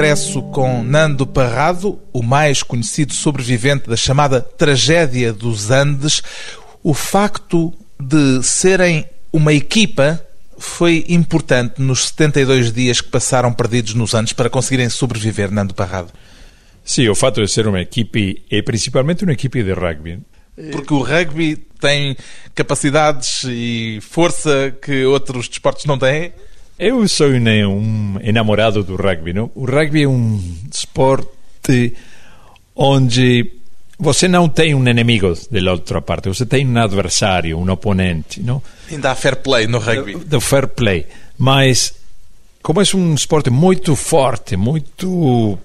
Regresso 0.00 0.40
com 0.44 0.82
Nando 0.82 1.26
Parrado, 1.26 2.00
o 2.10 2.22
mais 2.22 2.62
conhecido 2.62 3.12
sobrevivente 3.12 3.86
da 3.86 3.96
chamada 3.96 4.40
tragédia 4.40 5.30
dos 5.30 5.70
Andes. 5.70 6.22
O 6.82 6.94
facto 6.94 7.70
de 8.00 8.42
serem 8.42 9.04
uma 9.30 9.52
equipa 9.52 10.18
foi 10.56 11.04
importante 11.06 11.82
nos 11.82 12.08
72 12.08 12.72
dias 12.72 13.02
que 13.02 13.10
passaram 13.10 13.52
perdidos 13.52 13.92
nos 13.92 14.14
Andes 14.14 14.32
para 14.32 14.48
conseguirem 14.48 14.88
sobreviver, 14.88 15.50
Nando 15.50 15.74
Parrado? 15.74 16.10
Sim, 16.82 17.06
o 17.10 17.14
fato 17.14 17.42
de 17.44 17.48
ser 17.50 17.68
uma 17.68 17.82
equipe 17.82 18.42
é 18.50 18.62
principalmente 18.62 19.24
uma 19.24 19.34
equipe 19.34 19.62
de 19.62 19.74
rugby. 19.74 20.18
Porque 20.72 20.94
o 20.94 21.02
rugby 21.02 21.56
tem 21.78 22.16
capacidades 22.54 23.44
e 23.44 23.98
força 24.00 24.74
que 24.80 25.04
outros 25.04 25.46
desportos 25.46 25.84
não 25.84 25.98
têm? 25.98 26.32
Eu 26.80 27.06
sou 27.08 27.28
um 27.28 28.18
enamorado 28.22 28.82
do 28.82 28.96
rugby. 28.96 29.34
Não? 29.34 29.50
O 29.54 29.66
rugby 29.66 30.04
é 30.04 30.08
um 30.08 30.40
esporte 30.72 31.94
onde 32.74 33.52
você 33.98 34.26
não 34.26 34.48
tem 34.48 34.74
um 34.74 34.88
inimigo 34.88 35.34
da 35.50 35.72
outra 35.72 36.00
parte, 36.00 36.30
você 36.30 36.46
tem 36.46 36.66
um 36.66 36.78
adversário, 36.78 37.58
um 37.58 37.70
oponente. 37.70 38.40
Não? 38.42 38.62
Ainda 38.90 39.10
há 39.10 39.14
fair 39.14 39.36
play 39.36 39.66
no 39.66 39.78
rugby. 39.78 40.14
Do, 40.24 40.40
fair 40.40 40.68
play. 40.68 41.04
Mas, 41.36 41.92
como 42.62 42.80
é 42.80 42.84
um 42.94 43.14
esporte 43.14 43.50
muito 43.50 43.94
forte, 43.94 44.56
muito 44.56 45.58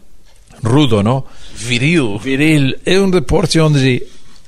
rudo, 0.62 1.02
não? 1.02 1.24
Viril. 1.56 2.20
Viril. 2.20 2.76
É 2.86 3.00
um 3.00 3.10
deporte 3.10 3.58
onde 3.58 4.06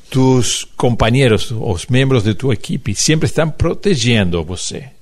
tus 0.10 0.68
companheiros, 0.76 1.50
os 1.50 1.86
membros 1.86 2.24
de 2.24 2.34
tua 2.34 2.56
equipe, 2.56 2.94
sempre 2.94 3.28
estão 3.28 3.50
protegendo 3.50 4.44
você 4.44 4.97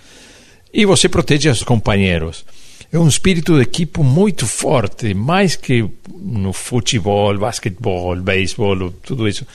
e 0.75 0.86
você 0.86 1.08
protege 1.08 1.50
os 1.50 1.63
companheiros. 1.63 2.46
É 2.91 3.00
um 3.00 3.08
espírito 3.08 3.55
de 3.55 3.62
equipe 3.62 4.01
muito 4.01 4.46
forte, 4.46 5.13
mais 5.13 5.55
que 5.55 5.89
no 6.20 6.51
futebol, 6.51 7.38
basquetebol, 7.38 8.17
beisebol, 8.17 8.91
tudo 8.91 9.27
isso. 9.27 9.48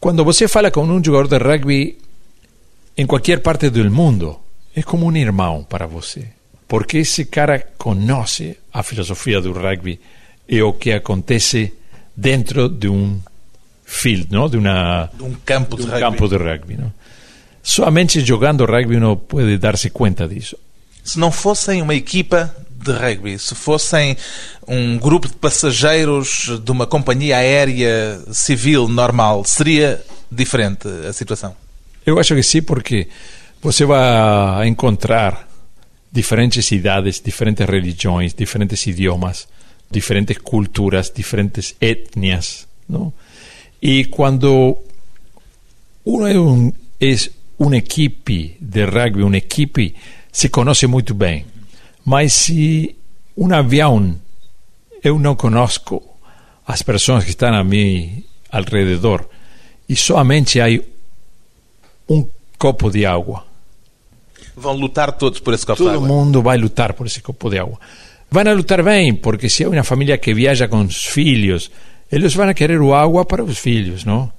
Quando 0.00 0.24
você 0.24 0.48
fala 0.48 0.70
com 0.70 0.82
um 0.82 1.04
jogador 1.04 1.28
de 1.28 1.44
rugby 1.44 1.98
em 2.96 3.06
qualquer 3.06 3.40
parte 3.40 3.68
do 3.68 3.90
mundo, 3.90 4.40
é 4.74 4.82
como 4.82 5.06
um 5.06 5.16
irmão 5.16 5.62
para 5.62 5.86
você. 5.86 6.28
Porque 6.66 6.98
esse 6.98 7.26
cara 7.26 7.58
conhece 7.76 8.56
a 8.72 8.82
filosofia 8.82 9.42
do 9.42 9.52
rugby 9.52 10.00
e 10.48 10.62
o 10.62 10.72
que 10.72 10.92
acontece 10.92 11.74
dentro 12.16 12.66
de 12.68 12.88
um 12.88 13.20
field, 13.84 14.28
não? 14.30 14.48
de, 14.48 14.56
uma, 14.56 15.10
de 15.12 15.22
um 15.22 15.34
campo 15.44 15.76
de, 15.76 15.82
um 15.82 15.86
rugby. 15.86 16.00
Campo 16.00 16.28
de 16.28 16.36
rugby 16.36 16.76
não? 16.78 16.92
Somente 17.62 18.20
jogando 18.24 18.64
rugby 18.64 18.96
uno 18.96 19.16
pode 19.16 19.58
dar-se 19.58 19.90
conta 19.90 20.26
disso. 20.26 20.56
Se 21.04 21.18
não 21.18 21.30
fossem 21.30 21.82
uma 21.82 21.94
equipa 21.94 22.54
de 22.70 22.92
rugby, 22.92 23.38
se 23.38 23.54
fossem 23.54 24.16
um 24.66 24.98
grupo 24.98 25.28
de 25.28 25.34
passageiros 25.34 26.50
de 26.64 26.70
uma 26.70 26.86
companhia 26.86 27.36
aérea 27.36 28.20
civil 28.32 28.88
normal, 28.88 29.44
seria 29.44 30.02
diferente 30.30 30.88
a 31.08 31.12
situação? 31.12 31.54
Eu 32.04 32.18
acho 32.18 32.34
que 32.34 32.42
sim, 32.42 32.62
porque 32.62 33.08
você 33.60 33.84
vai 33.84 34.66
encontrar 34.66 35.48
diferentes 36.10 36.70
idades, 36.72 37.20
diferentes 37.20 37.66
religiões, 37.66 38.32
diferentes 38.32 38.86
idiomas, 38.86 39.46
diferentes 39.90 40.38
culturas, 40.38 41.12
diferentes 41.14 41.74
etnias, 41.80 42.66
não? 42.88 43.12
E 43.82 44.04
quando 44.06 44.76
uno 46.04 46.26
é, 46.26 46.38
um, 46.38 46.72
é 47.00 47.16
uma 47.60 47.76
equipe 47.76 48.56
de 48.58 48.84
rugby, 48.86 49.22
uma 49.22 49.36
equipe 49.36 49.94
se 50.32 50.48
conhece 50.48 50.86
muito 50.86 51.12
bem, 51.12 51.44
mas 52.02 52.32
se 52.32 52.96
um 53.36 53.52
avião 53.52 54.16
eu 55.04 55.18
não 55.18 55.36
conosco 55.36 56.02
as 56.66 56.80
pessoas 56.80 57.24
que 57.24 57.30
estão 57.30 57.54
a 57.54 57.62
mim 57.62 58.24
alrededor 58.50 59.28
e 59.86 59.94
somente 59.94 60.58
há 60.58 60.66
um 62.08 62.26
copo 62.58 62.90
de 62.90 63.04
água. 63.04 63.44
Vão 64.56 64.74
lutar 64.74 65.12
todos 65.12 65.38
por 65.40 65.52
esse 65.52 65.66
copo 65.66 65.78
Todo 65.78 65.90
de 65.90 65.96
água. 65.96 66.08
Todo 66.08 66.16
mundo 66.16 66.42
vai 66.42 66.56
lutar 66.56 66.94
por 66.94 67.06
esse 67.06 67.20
copo 67.20 67.50
de 67.50 67.58
água. 67.58 67.78
Vão 68.30 68.42
a 68.46 68.52
lutar 68.52 68.82
bem, 68.82 69.14
porque 69.14 69.50
se 69.50 69.64
é 69.64 69.68
uma 69.68 69.84
família 69.84 70.16
que 70.16 70.32
viaja 70.32 70.66
com 70.66 70.80
os 70.80 71.04
filhos, 71.04 71.70
eles 72.10 72.32
vão 72.34 72.48
a 72.48 72.54
querer 72.54 72.80
o 72.80 72.94
água 72.94 73.24
para 73.24 73.44
os 73.44 73.58
filhos, 73.58 74.04
não? 74.04 74.32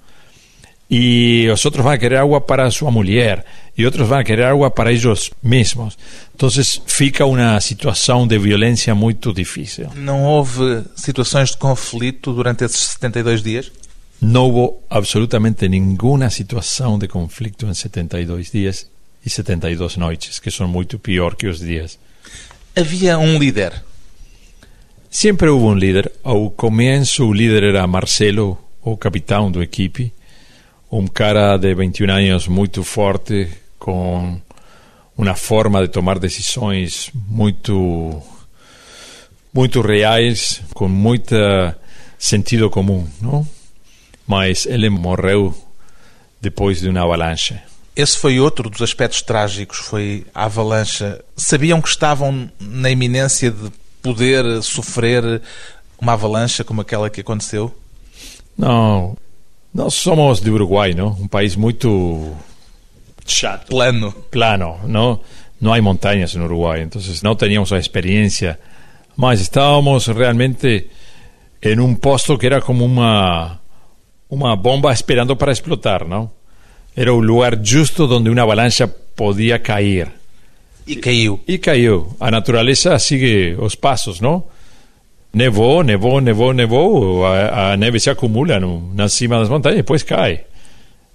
Y 0.93 1.43
los 1.43 1.65
otros 1.65 1.85
van 1.85 1.95
a 1.95 1.97
querer 1.97 2.19
agua 2.19 2.45
para 2.45 2.69
su 2.69 2.85
mujer 2.91 3.45
y 3.77 3.85
otros 3.85 4.09
van 4.09 4.19
a 4.19 4.23
querer 4.25 4.47
agua 4.47 4.75
para 4.75 4.91
ellos 4.91 5.31
mismos. 5.41 5.97
Entonces 6.33 6.81
fica 6.85 7.23
una 7.23 7.61
situación 7.61 8.27
de 8.27 8.37
violencia 8.37 8.93
muy 8.93 9.15
difícil. 9.33 9.87
Não 9.95 10.25
houve 10.25 10.83
situações 10.97 11.51
de 11.51 11.57
conflito 11.57 12.33
durante 12.33 12.65
esses 12.65 12.97
72 12.99 13.41
dias? 13.41 13.71
No 14.19 14.43
hubo 14.47 14.83
absolutamente 14.89 15.69
ninguna 15.69 16.29
situación 16.29 16.99
de 16.99 17.07
conflicto 17.07 17.67
en 17.67 17.73
72 17.73 18.51
días 18.51 18.87
y 19.23 19.29
72 19.29 19.97
noches, 19.97 20.41
que 20.41 20.51
son 20.51 20.71
mucho 20.71 20.99
peor 20.99 21.37
que 21.37 21.47
los 21.47 21.61
días. 21.61 21.99
Havia 22.75 23.17
um 23.17 23.39
líder. 23.39 23.81
Siempre 25.09 25.49
hubo 25.49 25.67
un 25.67 25.79
líder. 25.79 26.11
Ao 26.21 26.51
comienzo 26.51 27.27
o 27.27 27.33
líder 27.33 27.63
era 27.63 27.87
Marcelo, 27.87 28.59
o 28.81 28.97
capitán 28.97 29.53
do 29.53 29.63
equipe, 29.63 30.11
un 30.91 31.07
cara 31.07 31.57
de 31.57 31.73
21 31.73 32.11
años 32.11 32.47
muito 32.47 32.83
forte, 32.83 33.47
com 33.79 34.39
uma 35.17 35.35
forma 35.35 35.81
de 35.81 35.87
tomar 35.87 36.19
decisões 36.19 37.09
muito 37.13 38.21
muito 39.53 39.81
reais, 39.81 40.61
com 40.73 40.87
muito 40.87 41.35
sentido 42.17 42.69
comum, 42.69 43.07
não? 43.21 43.47
Mas 44.27 44.65
ele 44.65 44.89
morreu 44.89 45.53
depois 46.39 46.79
de 46.79 46.89
uma 46.89 47.03
avalanche. 47.03 47.59
Esse 47.95 48.17
foi 48.17 48.39
outro 48.39 48.69
dos 48.69 48.81
aspectos 48.81 49.21
trágicos, 49.21 49.77
foi 49.79 50.25
a 50.33 50.45
avalanche. 50.45 51.03
Sabiam 51.35 51.81
que 51.81 51.89
estavam 51.89 52.49
na 52.59 52.89
iminência 52.89 53.51
de 53.51 53.71
poder 54.01 54.63
sofrer 54.63 55.41
uma 55.99 56.13
avalanche 56.13 56.63
como 56.63 56.81
aquela 56.81 57.09
que 57.09 57.21
aconteceu? 57.21 57.75
Não, 58.57 59.17
nós 59.73 59.93
somos 59.93 60.41
de 60.41 60.49
Uruguai, 60.49 60.93
não? 60.93 61.09
Um 61.19 61.27
país 61.27 61.55
muito 61.55 62.33
chato, 63.25 63.67
Plano. 63.67 64.11
plano, 64.29 64.79
não? 64.85 65.19
Não 65.59 65.73
há 65.73 65.81
montanhas 65.81 66.33
no 66.35 66.45
Uruguai, 66.45 66.81
então 66.81 67.01
não 67.23 67.35
teníamos 67.35 67.71
a 67.71 67.77
experiência, 67.77 68.59
mas 69.15 69.39
estávamos 69.39 70.07
realmente 70.07 70.87
em 71.61 71.79
um 71.79 71.93
posto 71.95 72.37
que 72.37 72.47
era 72.47 72.59
como 72.61 72.83
uma 72.83 73.59
uma 74.29 74.55
bomba 74.55 74.91
esperando 74.93 75.35
para 75.35 75.51
explotar, 75.51 76.07
não? 76.07 76.31
Era 76.95 77.13
o 77.13 77.19
lugar 77.19 77.59
justo 77.61 78.05
onde 78.05 78.29
uma 78.29 78.41
avalanche 78.41 78.87
podia 79.15 79.59
cair. 79.59 80.07
E 80.87 80.95
caiu. 80.95 81.39
E 81.47 81.57
caiu. 81.57 82.15
A 82.19 82.31
natureza 82.31 82.97
sigue 82.97 83.55
os 83.59 83.75
passos, 83.75 84.19
não? 84.19 84.43
Nevou, 85.33 85.81
nevou, 85.81 86.19
nevou, 86.19 86.53
nevou, 86.53 87.25
a, 87.25 87.71
a 87.71 87.77
neve 87.77 87.99
se 87.99 88.09
acumula 88.09 88.59
no, 88.59 88.93
na 88.93 89.07
cima 89.07 89.39
das 89.39 89.47
montanhas 89.47 89.77
e 89.77 89.81
depois 89.81 90.03
cai. 90.03 90.41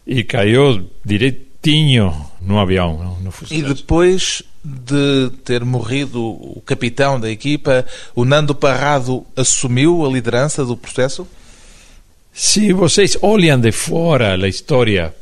E 0.06 0.25
caiu 0.25 0.88
direitinho 1.04 2.14
no 2.40 2.58
avião, 2.58 3.18
no, 3.23 3.32
E 3.50 3.61
depois 3.62 4.42
de 4.64 5.30
ter 5.44 5.64
morrido 5.64 6.23
o 6.23 6.62
capitão 6.64 7.20
da 7.20 7.30
equipa, 7.30 7.85
o 8.14 8.25
Nando 8.25 8.54
Parrado 8.54 9.25
assumiu 9.37 10.04
a 10.06 10.08
liderança 10.08 10.64
do 10.64 10.76
processo? 10.76 11.26
Se 12.32 12.73
vocês 12.73 13.16
olham 13.23 13.61
de 13.61 13.70
fora 13.73 14.35
a 14.35 14.49
história, 14.49 15.14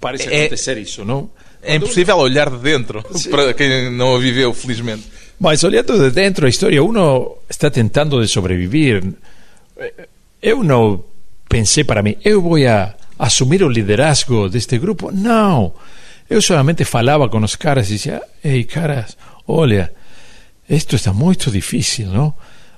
parece 0.00 0.28
É- 0.32 0.42
acontecer 0.42 0.78
isso, 0.78 1.04
não? 1.04 1.28
É 1.62 1.76
impossível 1.76 2.16
olhar 2.16 2.50
de 2.50 2.58
dentro, 2.58 3.04
para 3.30 3.54
quem 3.54 3.88
não 3.90 4.16
a 4.16 4.18
viveu, 4.18 4.52
felizmente. 4.52 5.04
Mas 5.38 5.64
olhando 5.64 5.98
de 5.98 6.10
dentro 6.10 6.46
a 6.46 6.48
história, 6.48 6.82
uno 6.82 7.38
está 7.48 7.70
tentando 7.70 8.20
de 8.20 8.28
sobreviver. 8.28 9.02
Eh, 9.76 10.08
Eu 10.42 10.64
não 10.64 11.04
pensei 11.48 11.84
para 11.84 12.02
mim, 12.02 12.16
eu 12.24 12.42
vou 12.42 12.56
a 12.66 12.94
assumir 13.18 13.62
o 13.62 13.68
liderazgo 13.68 14.48
deste 14.48 14.76
grupo. 14.78 15.12
Não. 15.12 15.72
Eu 16.28 16.42
solamente 16.42 16.84
falava 16.84 17.28
com 17.28 17.38
os 17.38 17.54
caras 17.54 17.88
e 17.88 17.92
dizia, 17.94 18.20
ei, 18.42 18.64
caras, 18.64 19.16
olha, 19.46 19.92
isto 20.68 20.96
está 20.96 21.12
muito 21.12 21.50
difícil, 21.50 22.08
não? 22.08 22.34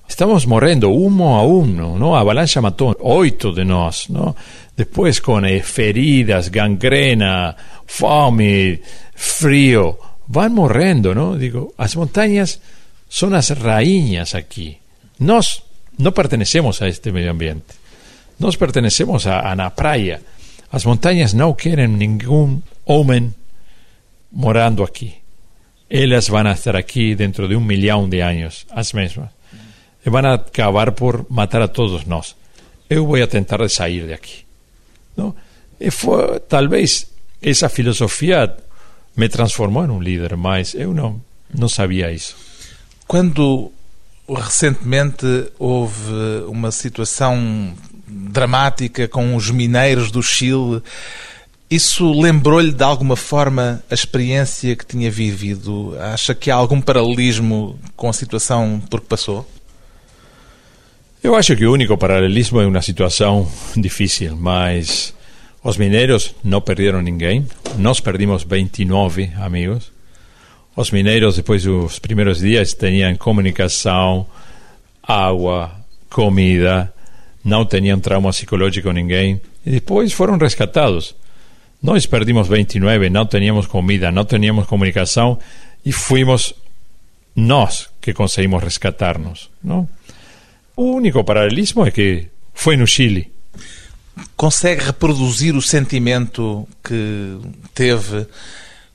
Estamos 0.07 0.45
morrendo 0.45 0.91
uno 0.93 1.35
a 1.35 1.43
uno, 1.43 1.99
¿no? 1.99 2.15
A 2.15 2.21
avalancha 2.21 2.61
matou 2.61 2.95
oito 3.01 3.53
de 3.53 3.65
nós, 3.65 4.09
¿no? 4.11 4.37
Depois 4.77 5.19
com 5.21 5.41
eh, 5.47 5.61
feridas, 5.63 6.49
gangrena, 6.49 7.57
fome, 7.87 8.83
frío, 9.15 9.97
van 10.27 10.55
morrendo, 10.55 11.15
¿no? 11.15 11.37
Digo, 11.37 11.75
as 11.77 11.97
montañas 11.97 12.61
son 13.09 13.35
as 13.35 13.51
raíñas 13.57 14.35
aquí. 14.35 14.79
Nós 15.19 15.63
no 15.99 16.13
pertenecemos 16.13 16.83
a 16.83 16.89
este 16.89 17.13
medio 17.13 17.31
ambiente. 17.31 17.75
Nós 18.39 18.57
pertenecemos 18.57 19.27
a, 19.27 19.51
a 19.51 19.55
na 19.55 19.71
praia. 19.71 20.21
As 20.71 20.85
montañas 20.85 21.35
não 21.35 21.55
querem 21.55 21.89
ningún 21.89 22.63
homem 22.85 23.33
morando 24.33 24.83
aqui. 24.83 25.15
Elas 25.89 26.29
vão 26.29 26.51
estar 26.51 26.75
aqui 26.75 27.15
dentro 27.15 27.47
de 27.47 27.55
um 27.55 27.61
milhão 27.61 28.09
de 28.09 28.21
anos, 28.21 28.67
as 28.71 28.93
mesmas. 28.93 29.31
E 30.05 30.11
vão 30.11 30.27
acabar 30.27 30.91
por 30.93 31.27
matar 31.31 31.63
a 31.63 31.69
todos 31.69 32.05
nós. 32.07 32.35
Eu 32.91 33.07
vou 33.07 33.23
a 33.23 33.27
tentar 33.27 33.59
de 33.59 33.69
sair 33.69 34.07
de 34.07 34.13
aqui. 34.13 34.45
Não? 35.17 35.35
E 35.79 35.91
foi, 35.91 36.41
talvez 36.41 37.07
essa 37.41 37.69
filosofia 37.69 38.53
me 39.17 39.29
transformou 39.29 39.85
em 39.85 39.91
um 39.91 40.01
líder, 40.01 40.37
mas 40.37 40.75
eu 40.75 40.93
não, 40.93 41.21
não 41.53 41.69
sabia 41.69 42.11
isso. 42.13 42.37
Quando 43.07 43.71
recentemente 44.29 45.27
houve 45.59 46.13
uma 46.49 46.71
situação 46.71 47.75
dramática 48.07 49.07
com 49.07 49.37
os 49.37 49.51
mineiros 49.51 50.11
do 50.11 50.23
Chile, 50.23 50.83
isso 51.71 52.13
lembrou-lhe 52.13 52.73
de 52.73 52.83
alguma 52.83 53.17
forma 53.17 53.83
a 53.91 53.95
experiência 53.95 54.77
que 54.77 54.87
tinha 54.87 55.11
vivido? 55.11 55.97
Acha 55.99 56.35
que 56.35 56.51
há 56.51 56.55
algum 56.55 56.81
paralelismo 56.81 57.79
com 57.97 58.09
a 58.09 58.13
situação 58.13 58.81
por 58.91 59.01
que 59.01 59.09
passou? 59.09 59.49
Eu 61.23 61.35
acho 61.35 61.57
que 61.57 61.65
o 61.65 61.73
único 61.73 61.97
paralelismo 61.97 62.61
é 62.61 62.67
uma 62.67 62.83
situação 62.83 63.51
difícil, 63.77 64.37
mas 64.37 65.15
os 65.65 65.79
mineiros 65.79 66.35
não 66.45 66.61
perderam 66.61 67.01
ninguém. 67.01 67.47
Nós 67.79 67.99
perdimos 67.99 68.45
29 68.45 69.33
amigos. 69.39 69.91
Os 70.77 70.91
mineiros, 70.91 71.37
depois 71.37 71.63
dos 71.63 71.99
primeiros 71.99 72.41
dias, 72.41 72.75
tinham 72.75 73.17
comunicação, 73.17 74.27
água, 75.03 75.73
comida, 76.11 76.93
não 77.43 77.65
tinham 77.65 77.99
trauma 77.99 78.31
psicológico 78.31 78.93
ninguém. 78.93 79.41
E 79.65 79.71
depois 79.71 80.13
foram 80.13 80.37
rescatados. 80.37 81.15
Nós 81.83 82.05
perdimos 82.05 82.47
29, 82.47 83.09
não 83.09 83.25
tínhamos 83.25 83.67
comida, 83.67 84.13
não 84.13 84.27
tínhamos 84.27 84.67
comunicação 84.67 85.39
e 85.85 85.93
fomos 85.93 86.55
nós 87.35 87.89
que 88.03 88.13
conseguimos 88.13 88.63
rescatar-nos, 88.63 89.51
não? 89.63 89.89
O 90.77 90.93
único 90.93 91.25
paralelismo 91.25 91.87
é 91.87 91.91
que 91.91 92.27
foi 92.53 92.77
no 92.77 92.87
Chile. 92.87 93.33
Consegue 94.37 94.85
reproduzir 94.85 95.57
o 95.57 95.63
sentimento 95.63 96.69
que 96.83 97.39
teve 97.75 98.27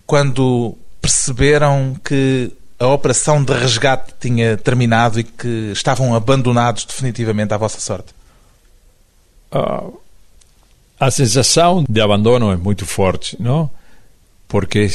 quando 0.06 0.78
perceberam 1.02 1.96
que 2.04 2.52
a 2.80 2.88
operação 2.88 3.44
de 3.44 3.54
resgate 3.54 4.14
tinha 4.20 4.56
terminado 4.56 5.20
e 5.20 5.24
que 5.24 5.72
estavam 5.74 6.16
abandonados 6.16 6.86
definitivamente 6.86 7.54
à 7.54 7.58
vossa 7.58 7.80
sorte? 7.80 8.14
Ah, 9.52 9.84
a 11.00 11.12
sensação 11.12 11.84
de 11.88 12.02
abandono 12.02 12.52
é 12.52 12.56
muito 12.56 12.86
forte, 12.86 13.36
não? 13.40 13.70
Porque 14.48 14.90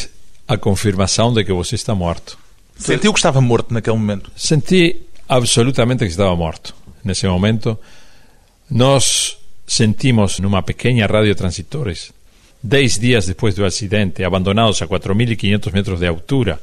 a 0.46 0.56
confirmação 0.56 1.32
de 1.32 1.44
que 1.44 1.52
você 1.52 1.74
está 1.74 1.94
morto. 1.94 2.38
Sentiu 2.76 3.12
que 3.12 3.18
estava 3.18 3.40
morto 3.40 3.72
naquele 3.72 3.96
momento? 3.96 4.30
Senti 4.36 5.02
absolutamente 5.28 6.04
que 6.04 6.10
estava 6.10 6.34
morto. 6.34 6.74
Nesse 7.02 7.26
momento, 7.26 7.78
nós 8.70 9.38
sentimos 9.66 10.38
numa 10.38 10.62
pequena 10.62 11.06
rádio 11.06 11.34
transitores, 11.34 12.12
dez 12.62 12.98
dias 12.98 13.26
depois 13.26 13.54
do 13.54 13.64
acidente, 13.64 14.24
abandonados 14.24 14.80
a 14.82 14.86
4.500 14.86 15.72
metros 15.72 16.00
de 16.00 16.06
altura, 16.06 16.60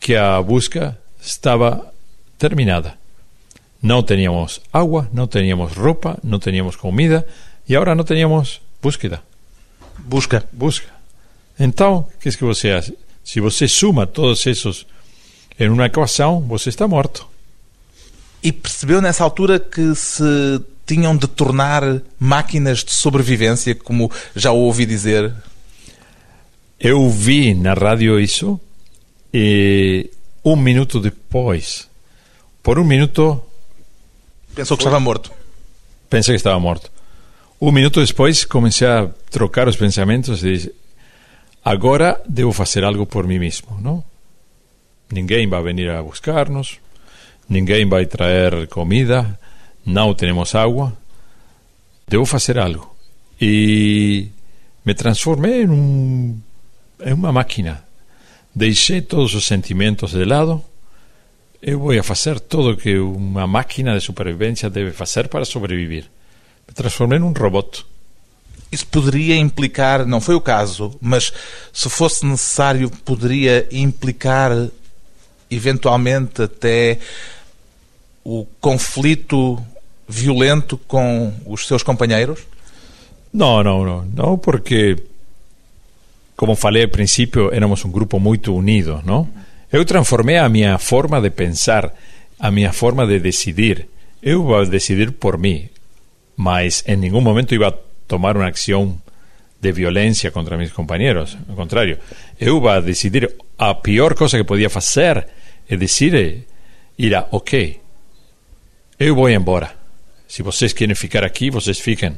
que 0.00 0.14
a 0.14 0.40
busca 0.42 0.98
estava 1.20 1.92
terminada. 2.38 2.94
Não 3.82 4.02
tínhamos 4.02 4.60
água, 4.72 5.08
não 5.12 5.26
tínhamos 5.26 5.72
roupa, 5.72 6.18
não 6.22 6.38
tínhamos 6.38 6.76
comida 6.76 7.26
e 7.68 7.74
agora 7.76 7.94
não 7.94 8.04
tínhamos 8.04 8.60
búsqueda. 8.80 9.22
Busca. 9.98 10.44
Busca. 10.52 10.86
Então, 11.58 12.06
o 12.14 12.18
que 12.18 12.28
é 12.28 12.32
que 12.32 12.44
você 12.44 12.72
faz? 12.72 12.92
Se 13.24 13.40
você 13.40 13.66
suma 13.66 14.06
todos 14.06 14.46
esses 14.46 14.86
em 15.58 15.68
uma 15.68 15.86
equação, 15.86 16.40
você 16.40 16.68
está 16.68 16.86
morto. 16.86 17.26
E 18.42 18.52
percebeu 18.52 19.00
nessa 19.00 19.24
altura 19.24 19.58
que 19.58 19.94
se 19.94 20.22
tinham 20.86 21.16
de 21.16 21.26
tornar 21.26 21.82
máquinas 22.18 22.84
de 22.84 22.92
sobrevivência, 22.92 23.74
como 23.74 24.10
já 24.34 24.52
ouvi 24.52 24.86
dizer? 24.86 25.34
Eu 26.78 27.10
vi 27.10 27.54
na 27.54 27.74
rádio 27.74 28.20
isso 28.20 28.60
e 29.34 30.10
um 30.44 30.54
minuto 30.56 31.00
depois, 31.00 31.88
por 32.62 32.78
um 32.78 32.84
minuto, 32.84 33.42
Pensou 34.54 34.76
que 34.76 34.82
estava 34.84 35.00
morto. 35.00 35.32
pensei 36.08 36.34
que 36.34 36.38
estava 36.38 36.58
morto. 36.60 36.90
Um 37.60 37.72
minuto 37.72 38.04
depois 38.04 38.44
comecei 38.44 38.86
a 38.86 39.08
trocar 39.30 39.66
os 39.66 39.76
pensamentos 39.76 40.42
e 40.44 40.52
disse, 40.52 40.74
agora 41.64 42.20
devo 42.28 42.52
fazer 42.52 42.84
algo 42.84 43.06
por 43.06 43.26
mim 43.26 43.38
mesmo, 43.38 43.78
não? 43.80 44.04
Ninguém 45.10 45.48
vai 45.48 45.62
venir 45.62 45.90
a 45.90 46.02
buscar-nos, 46.02 46.78
ninguém 47.48 47.88
vai 47.88 48.06
trazer 48.06 48.66
comida, 48.68 49.38
não 49.86 50.12
temos 50.12 50.54
água, 50.56 50.92
devo 52.08 52.26
fazer 52.26 52.58
algo. 52.58 52.94
E 53.40 54.28
me 54.84 54.94
transformei 54.94 55.62
em, 55.62 55.70
um, 55.70 56.40
em 57.00 57.12
uma 57.12 57.30
máquina. 57.32 57.84
Deixei 58.52 59.00
todos 59.00 59.34
os 59.34 59.46
sentimentos 59.46 60.10
de 60.10 60.24
lado. 60.24 60.62
Eu 61.62 61.78
vou 61.78 62.02
fazer 62.02 62.40
tudo 62.40 62.70
o 62.70 62.76
que 62.76 62.98
uma 62.98 63.46
máquina 63.46 63.96
de 63.96 64.04
supervivência 64.04 64.68
deve 64.68 64.90
fazer 64.90 65.28
para 65.28 65.44
sobreviver. 65.44 66.04
Me 66.66 66.74
transformei 66.74 67.18
num 67.18 67.32
robot. 67.32 67.86
Isso 68.72 68.86
poderia 68.88 69.36
implicar, 69.36 70.04
não 70.04 70.20
foi 70.20 70.34
o 70.34 70.40
caso, 70.40 70.96
mas 71.00 71.32
se 71.72 71.88
fosse 71.88 72.26
necessário, 72.26 72.90
poderia 72.90 73.66
implicar 73.70 74.50
eventualmente 75.48 76.42
até 76.42 76.98
o 78.24 78.44
conflito 78.60 79.64
violento 80.08 80.76
com 80.76 81.32
os 81.46 81.66
seus 81.66 81.82
companheiros? 81.82 82.40
Não, 83.32 83.62
não, 83.62 83.84
não, 83.84 84.04
não, 84.04 84.38
porque 84.38 84.96
como 86.36 86.54
falei 86.54 86.84
ao 86.84 86.90
princípio, 86.90 87.52
éramos 87.52 87.84
um 87.84 87.90
grupo 87.90 88.20
muito 88.20 88.54
unido, 88.54 89.02
não? 89.04 89.26
Eu 89.72 89.84
transformei 89.84 90.36
a 90.36 90.48
minha 90.48 90.78
forma 90.78 91.20
de 91.20 91.30
pensar, 91.30 91.92
a 92.38 92.50
minha 92.50 92.72
forma 92.72 93.06
de 93.06 93.18
decidir. 93.18 93.88
Eu 94.22 94.42
vou 94.42 94.64
decidir 94.66 95.12
por 95.12 95.38
mim, 95.38 95.68
mas 96.36 96.84
em 96.86 96.96
nenhum 96.96 97.20
momento 97.20 97.54
iba 97.54 97.68
a 97.68 97.74
tomar 98.06 98.36
uma 98.36 98.48
ação 98.48 99.00
de 99.60 99.72
violência 99.72 100.30
contra 100.30 100.58
meus 100.58 100.72
companheiros. 100.72 101.36
Ao 101.48 101.56
contrário, 101.56 101.98
eu 102.38 102.60
vou 102.60 102.82
decidir 102.82 103.32
a 103.58 103.74
pior 103.74 104.14
coisa 104.14 104.36
que 104.36 104.44
podia 104.44 104.68
fazer 104.68 105.26
é 105.68 105.74
dizer, 105.76 106.46
ir 106.98 107.14
a, 107.14 107.26
ok, 107.30 107.80
eu 108.98 109.14
vou 109.14 109.28
embora. 109.30 109.74
Se 110.28 110.42
vocês 110.42 110.72
querem 110.72 110.94
ficar 110.94 111.24
aqui, 111.24 111.50
vocês 111.50 111.78
fiquem. 111.78 112.16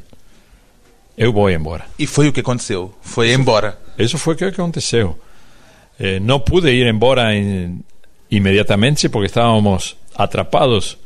Eu 1.17 1.33
vou 1.33 1.51
embora. 1.51 1.85
E 1.99 2.07
foi 2.07 2.29
o 2.29 2.33
que 2.33 2.41
aconteceu. 2.41 2.95
Foi 3.03 3.33
embora. 3.33 3.79
Isso 3.99 4.19
foi 4.19 4.35
o 4.35 4.37
que 4.37 4.45
aconteceu. 4.45 5.19
Eh, 5.99 6.21
não 6.21 6.41
pude 6.41 6.71
ir 6.71 6.87
embora 6.87 7.35
em, 7.35 7.81
imediatamente 8.31 9.09
porque 9.09 9.27
estávamos 9.27 9.97
atrapados 10.15 10.97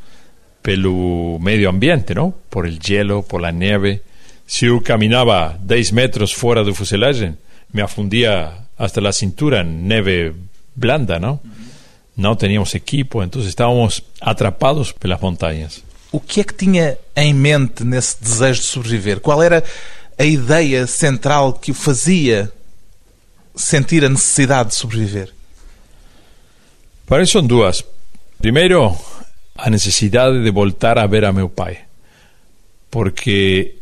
pelo 0.62 1.38
medio 1.40 1.70
ambiente, 1.70 2.14
não? 2.14 2.32
Por 2.50 2.66
el 2.66 2.78
hielo, 2.78 3.22
por 3.22 3.40
la 3.40 3.50
nieve. 3.50 4.02
Se 4.46 4.66
eu 4.66 4.80
caminhava 4.80 5.56
10 5.60 5.92
metros 5.92 6.32
fora 6.32 6.62
do 6.62 6.74
fuselagem, 6.74 7.36
me 7.72 7.80
afundia 7.80 8.52
hasta 8.76 9.00
la 9.00 9.12
cintura 9.12 9.62
en 9.62 9.88
neve 9.88 10.34
blanda, 10.74 11.18
não? 11.18 11.40
não 12.16 12.36
teníamos 12.36 12.74
equipo, 12.74 13.22
então 13.22 13.40
estávamos 13.42 14.02
atrapados 14.20 14.92
pelas 14.92 15.20
montanhas. 15.20 15.82
O 16.12 16.20
que 16.20 16.42
é 16.42 16.44
que 16.44 16.52
tinha 16.52 16.98
em 17.16 17.32
mente 17.32 17.82
nesse 17.84 18.22
desejo 18.22 18.60
de 18.60 18.66
sobreviver? 18.66 19.18
Qual 19.18 19.42
era 19.42 19.64
a 20.18 20.24
ideia 20.24 20.86
central 20.86 21.54
que 21.54 21.70
o 21.70 21.74
fazia 21.74 22.52
sentir 23.56 24.04
a 24.04 24.10
necessidade 24.10 24.68
de 24.68 24.74
sobreviver? 24.74 25.32
Para 27.06 27.20
mim 27.20 27.26
são 27.26 27.42
duas. 27.42 27.82
Primeiro, 28.38 28.94
a 29.56 29.70
necessidade 29.70 30.42
de 30.42 30.50
voltar 30.50 30.98
a 30.98 31.06
ver 31.06 31.24
a 31.24 31.32
meu 31.32 31.48
pai. 31.48 31.78
Porque 32.90 33.76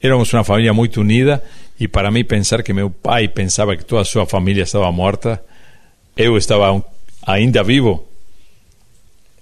éramos 0.00 0.32
uma 0.32 0.44
família 0.44 0.72
muito 0.72 1.00
unida 1.00 1.42
e 1.80 1.88
para 1.88 2.10
mim 2.12 2.24
pensar 2.24 2.62
que 2.62 2.72
meu 2.72 2.90
pai 2.90 3.26
pensava 3.26 3.76
que 3.76 3.84
toda 3.84 4.02
a 4.02 4.04
sua 4.04 4.24
família 4.24 4.62
estava 4.62 4.90
morta, 4.92 5.42
eu 6.16 6.36
estava 6.36 6.84
ainda 7.26 7.62
vivo, 7.64 8.06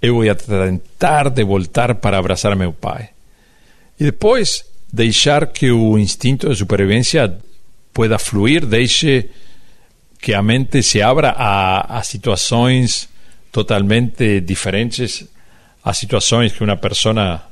eu 0.06 0.14
vou 0.14 0.34
tentar 0.34 1.30
de 1.30 1.44
voltar 1.44 1.94
para 1.96 2.18
abraçar 2.18 2.54
meu 2.56 2.72
pai. 2.72 3.10
E 3.98 4.04
depois 4.04 4.64
deixar 4.92 5.48
que 5.48 5.70
o 5.70 5.98
instinto 5.98 6.48
de 6.48 6.56
supervivência 6.56 7.38
pueda 7.92 8.18
fluir, 8.18 8.66
deixe 8.66 9.28
que 10.20 10.32
a 10.34 10.42
mente 10.42 10.82
se 10.82 11.02
abra 11.02 11.30
a, 11.30 11.98
a 11.98 12.02
situações 12.02 13.08
totalmente 13.52 14.40
diferentes 14.40 15.26
às 15.84 15.98
situações 15.98 16.52
que 16.52 16.64
uma 16.64 16.76
pessoa 16.76 17.42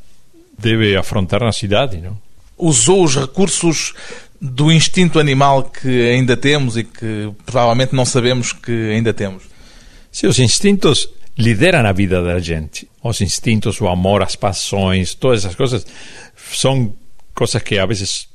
deve 0.58 0.96
afrontar 0.96 1.40
na 1.40 1.52
cidade, 1.52 1.98
não? 1.98 2.18
Usou 2.56 3.04
os 3.04 3.16
recursos 3.16 3.92
do 4.40 4.72
instinto 4.72 5.18
animal 5.18 5.64
que 5.64 6.10
ainda 6.10 6.36
temos 6.36 6.76
e 6.76 6.84
que 6.84 7.30
provavelmente 7.44 7.94
não 7.94 8.04
sabemos 8.04 8.52
que 8.52 8.90
ainda 8.90 9.12
temos. 9.12 9.44
Se 10.10 10.26
os 10.26 10.38
instintos 10.38 11.08
lideram 11.36 11.86
a 11.86 11.92
vida 11.92 12.22
da 12.22 12.38
gente, 12.38 12.88
os 13.02 13.20
instintos, 13.20 13.80
o 13.80 13.88
amor, 13.88 14.22
as 14.22 14.36
paixões, 14.36 15.14
todas 15.14 15.44
essas 15.44 15.56
coisas 15.56 15.86
são 16.36 16.94
coisas 17.34 17.62
que 17.62 17.78
a 17.78 17.86
vezes 17.86 18.28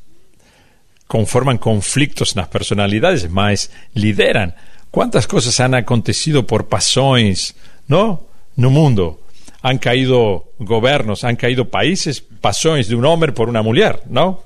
conformam 1.07 1.57
conflitos 1.57 2.35
nas 2.35 2.47
personalidades, 2.47 3.25
mas 3.25 3.69
lideram. 3.95 4.51
Quantas 4.91 5.25
coisas 5.25 5.59
han 5.59 5.75
acontecido 5.75 6.43
por 6.43 6.63
paixões, 6.63 7.53
não? 7.87 8.19
No 8.55 8.69
mundo. 8.71 9.19
Han 9.63 9.77
caído 9.77 10.43
governos, 10.59 11.23
han 11.23 11.35
caído 11.35 11.65
países, 11.65 12.19
paixões 12.19 12.87
de 12.87 12.95
um 12.95 13.05
homem 13.05 13.31
por 13.31 13.49
uma 13.49 13.63
mulher, 13.63 14.01
não? 14.09 14.39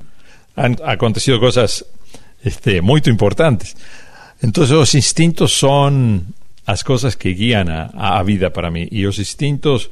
Han 0.57 0.75
acontecido 0.83 1.39
coisas 1.39 1.83
este, 2.43 2.81
muito 2.81 3.09
importantes. 3.09 3.75
Então, 4.43 4.63
os 4.63 4.95
instintos 4.95 5.57
são 5.57 6.21
as 6.65 6.83
coisas 6.83 7.15
que 7.15 7.33
guiam 7.33 7.65
a, 7.67 8.19
a 8.19 8.23
vida 8.23 8.49
para 8.49 8.69
mim. 8.69 8.87
E 8.91 9.05
os 9.05 9.19
instintos 9.19 9.89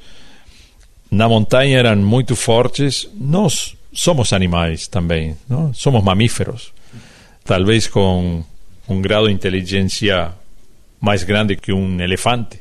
na 1.11 1.27
montanha 1.27 1.79
eram 1.79 1.97
muito 1.97 2.35
fortes. 2.35 3.09
Nós 3.15 3.75
somos 3.93 4.33
animais 4.33 4.87
também, 4.87 5.35
não? 5.47 5.73
somos 5.73 6.03
mamíferos. 6.03 6.71
Talvez 7.43 7.87
com 7.87 8.43
um 8.87 9.01
grau 9.01 9.27
de 9.27 9.33
inteligência 9.33 10.31
mais 10.99 11.23
grande 11.23 11.55
que 11.55 11.71
um 11.71 11.99
elefante, 11.99 12.59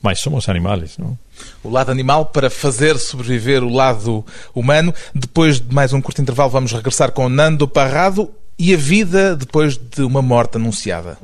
mas 0.00 0.18
somos 0.20 0.48
animais, 0.48 0.98
não? 0.98 1.16
O 1.62 1.70
lado 1.70 1.90
animal 1.90 2.26
para 2.26 2.50
fazer 2.50 2.98
sobreviver 2.98 3.64
o 3.64 3.72
lado 3.72 4.24
humano. 4.54 4.94
Depois 5.14 5.60
de 5.60 5.74
mais 5.74 5.92
um 5.92 6.00
curto 6.00 6.20
intervalo, 6.20 6.50
vamos 6.50 6.72
regressar 6.72 7.12
com 7.12 7.28
Nando 7.28 7.66
Parrado 7.66 8.30
e 8.58 8.74
a 8.74 8.76
vida 8.76 9.34
depois 9.34 9.76
de 9.76 10.02
uma 10.02 10.22
morte 10.22 10.56
anunciada. 10.56 11.18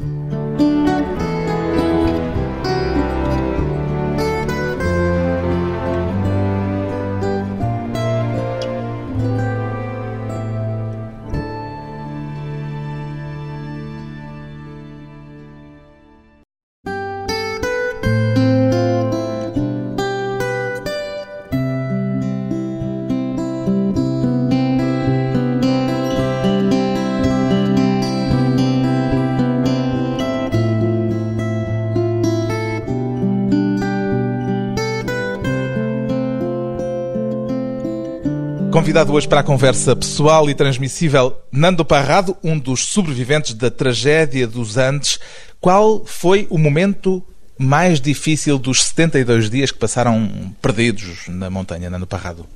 Convidado 39.08 39.16
hoje 39.16 39.28
para 39.28 39.40
a 39.40 39.44
conversa 39.44 39.96
pessoal 39.96 40.50
e 40.50 40.54
transmissível, 40.54 41.34
Nando 41.50 41.82
Parrado, 41.82 42.36
um 42.44 42.58
dos 42.58 42.84
sobreviventes 42.84 43.54
da 43.54 43.70
tragédia 43.70 44.46
dos 44.46 44.76
Andes. 44.76 45.18
Qual 45.60 46.04
foi 46.04 46.46
o 46.50 46.58
momento 46.58 47.24
mais 47.56 48.02
difícil 48.02 48.58
dos 48.58 48.84
72 48.84 49.48
dias 49.48 49.70
que 49.70 49.78
passaram 49.78 50.52
perdidos 50.60 51.26
na 51.28 51.48
montanha, 51.48 51.88
Nando 51.88 52.06
Parrado? 52.06 52.46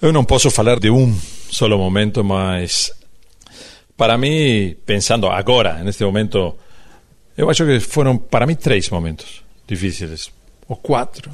Eu 0.00 0.12
não 0.12 0.24
posso 0.24 0.48
falar 0.48 0.78
de 0.78 0.90
um 0.90 1.12
solo 1.50 1.76
momento, 1.76 2.22
mas 2.22 2.92
para 3.96 4.16
mim, 4.16 4.76
pensando 4.86 5.26
agora, 5.26 5.82
neste 5.82 6.04
momento, 6.04 6.54
eu 7.36 7.50
acho 7.50 7.64
que 7.64 7.80
foram 7.80 8.16
para 8.16 8.46
mim 8.46 8.54
três 8.54 8.88
momentos 8.90 9.42
difíceis, 9.66 10.30
ou 10.68 10.76
quatro, 10.76 11.30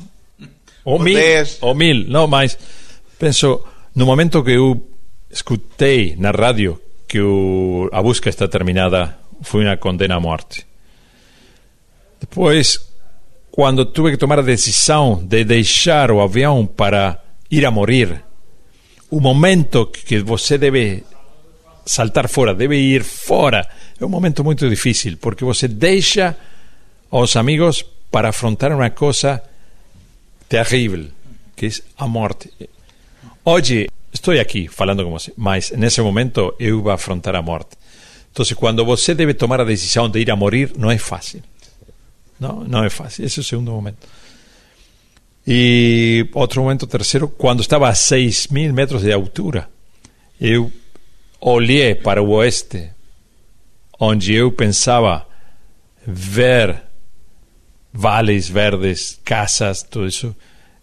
ou, 0.82 0.94
ou 0.94 0.98
mil, 0.98 1.14
dez. 1.14 1.58
ou 1.60 1.74
mil, 1.74 2.08
não, 2.08 2.26
mas 2.26 2.58
penso 3.18 3.62
no 3.96 4.04
momento 4.04 4.44
que 4.44 4.52
eu 4.52 4.90
escutei 5.30 6.14
na 6.16 6.30
rádio 6.30 6.78
que 7.08 7.18
o, 7.18 7.88
a 7.90 8.02
busca 8.02 8.28
está 8.28 8.46
terminada, 8.46 9.18
foi 9.40 9.64
uma 9.64 9.78
condena 9.78 10.16
à 10.16 10.20
morte. 10.20 10.66
Depois, 12.20 12.78
quando 13.50 13.86
tive 13.86 14.10
que 14.10 14.18
tomar 14.18 14.40
a 14.40 14.42
decisão 14.42 15.24
de 15.24 15.44
deixar 15.44 16.10
o 16.10 16.20
avião 16.20 16.66
para 16.66 17.22
ir 17.50 17.64
a 17.64 17.70
morrer, 17.70 18.22
o 19.10 19.18
momento 19.18 19.86
que 19.86 20.18
você 20.18 20.58
deve 20.58 21.02
saltar 21.86 22.28
fora, 22.28 22.54
deve 22.54 22.76
ir 22.76 23.02
fora, 23.02 23.66
é 23.98 24.04
um 24.04 24.10
momento 24.10 24.44
muito 24.44 24.68
difícil, 24.68 25.16
porque 25.16 25.42
você 25.42 25.68
deixa 25.68 26.36
os 27.10 27.34
amigos 27.34 27.82
para 28.10 28.28
afrontar 28.28 28.72
uma 28.72 28.90
coisa 28.90 29.42
terrível, 30.50 31.06
que 31.56 31.66
é 31.66 31.70
a 31.96 32.06
morte. 32.06 32.52
Hoje 33.48 33.86
estou 34.12 34.34
aqui 34.34 34.66
falando 34.66 35.04
com 35.04 35.12
você, 35.12 35.32
mas 35.36 35.70
nesse 35.70 36.00
momento 36.00 36.52
eu 36.58 36.82
vou 36.82 36.90
afrontar 36.90 37.36
a 37.36 37.40
morte. 37.40 37.76
Então, 38.32 38.44
quando 38.56 38.84
você 38.84 39.14
deve 39.14 39.34
tomar 39.34 39.60
a 39.60 39.64
decisão 39.64 40.10
de 40.10 40.18
ir 40.18 40.32
a 40.32 40.34
morir, 40.34 40.72
não 40.76 40.90
é 40.90 40.98
fácil. 40.98 41.44
Não, 42.40 42.64
não 42.64 42.82
é 42.82 42.90
fácil. 42.90 43.24
Esse 43.24 43.38
é 43.38 43.42
o 43.42 43.44
segundo 43.44 43.70
momento. 43.70 43.98
E 45.46 46.28
outro 46.34 46.60
momento 46.60 46.88
terceiro, 46.88 47.28
quando 47.28 47.60
estava 47.60 47.88
a 47.88 47.94
6 47.94 48.48
mil 48.48 48.74
metros 48.74 49.02
de 49.02 49.12
altura, 49.12 49.68
eu 50.40 50.72
olhei 51.40 51.94
para 51.94 52.20
o 52.20 52.30
oeste, 52.30 52.90
onde 53.96 54.34
eu 54.34 54.50
pensava 54.50 55.24
ver 56.04 56.82
vales 57.92 58.48
verdes, 58.48 59.20
casas, 59.24 59.84
tudo 59.84 60.08
isso, 60.08 60.34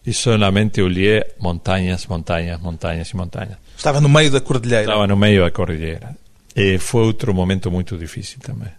e 0.06 0.14
solamente 0.14 0.82
olhei 0.82 1.24
montanhas, 1.40 2.06
montanhas, 2.06 2.60
montanhas 2.60 3.10
e 3.10 3.16
montanhas. 3.16 3.58
Estava 3.78 4.02
no 4.02 4.10
meio 4.10 4.32
da 4.32 4.42
cordilheira. 4.42 4.84
Estava 4.84 5.08
no 5.08 5.16
meio 5.16 5.44
da 5.44 5.52
cordilheira. 5.52 6.16
E 6.56 6.78
foi 6.78 7.04
outro 7.04 7.34
momento 7.34 7.72
muito 7.72 7.98
difícil 7.98 8.40
também. 8.42 8.70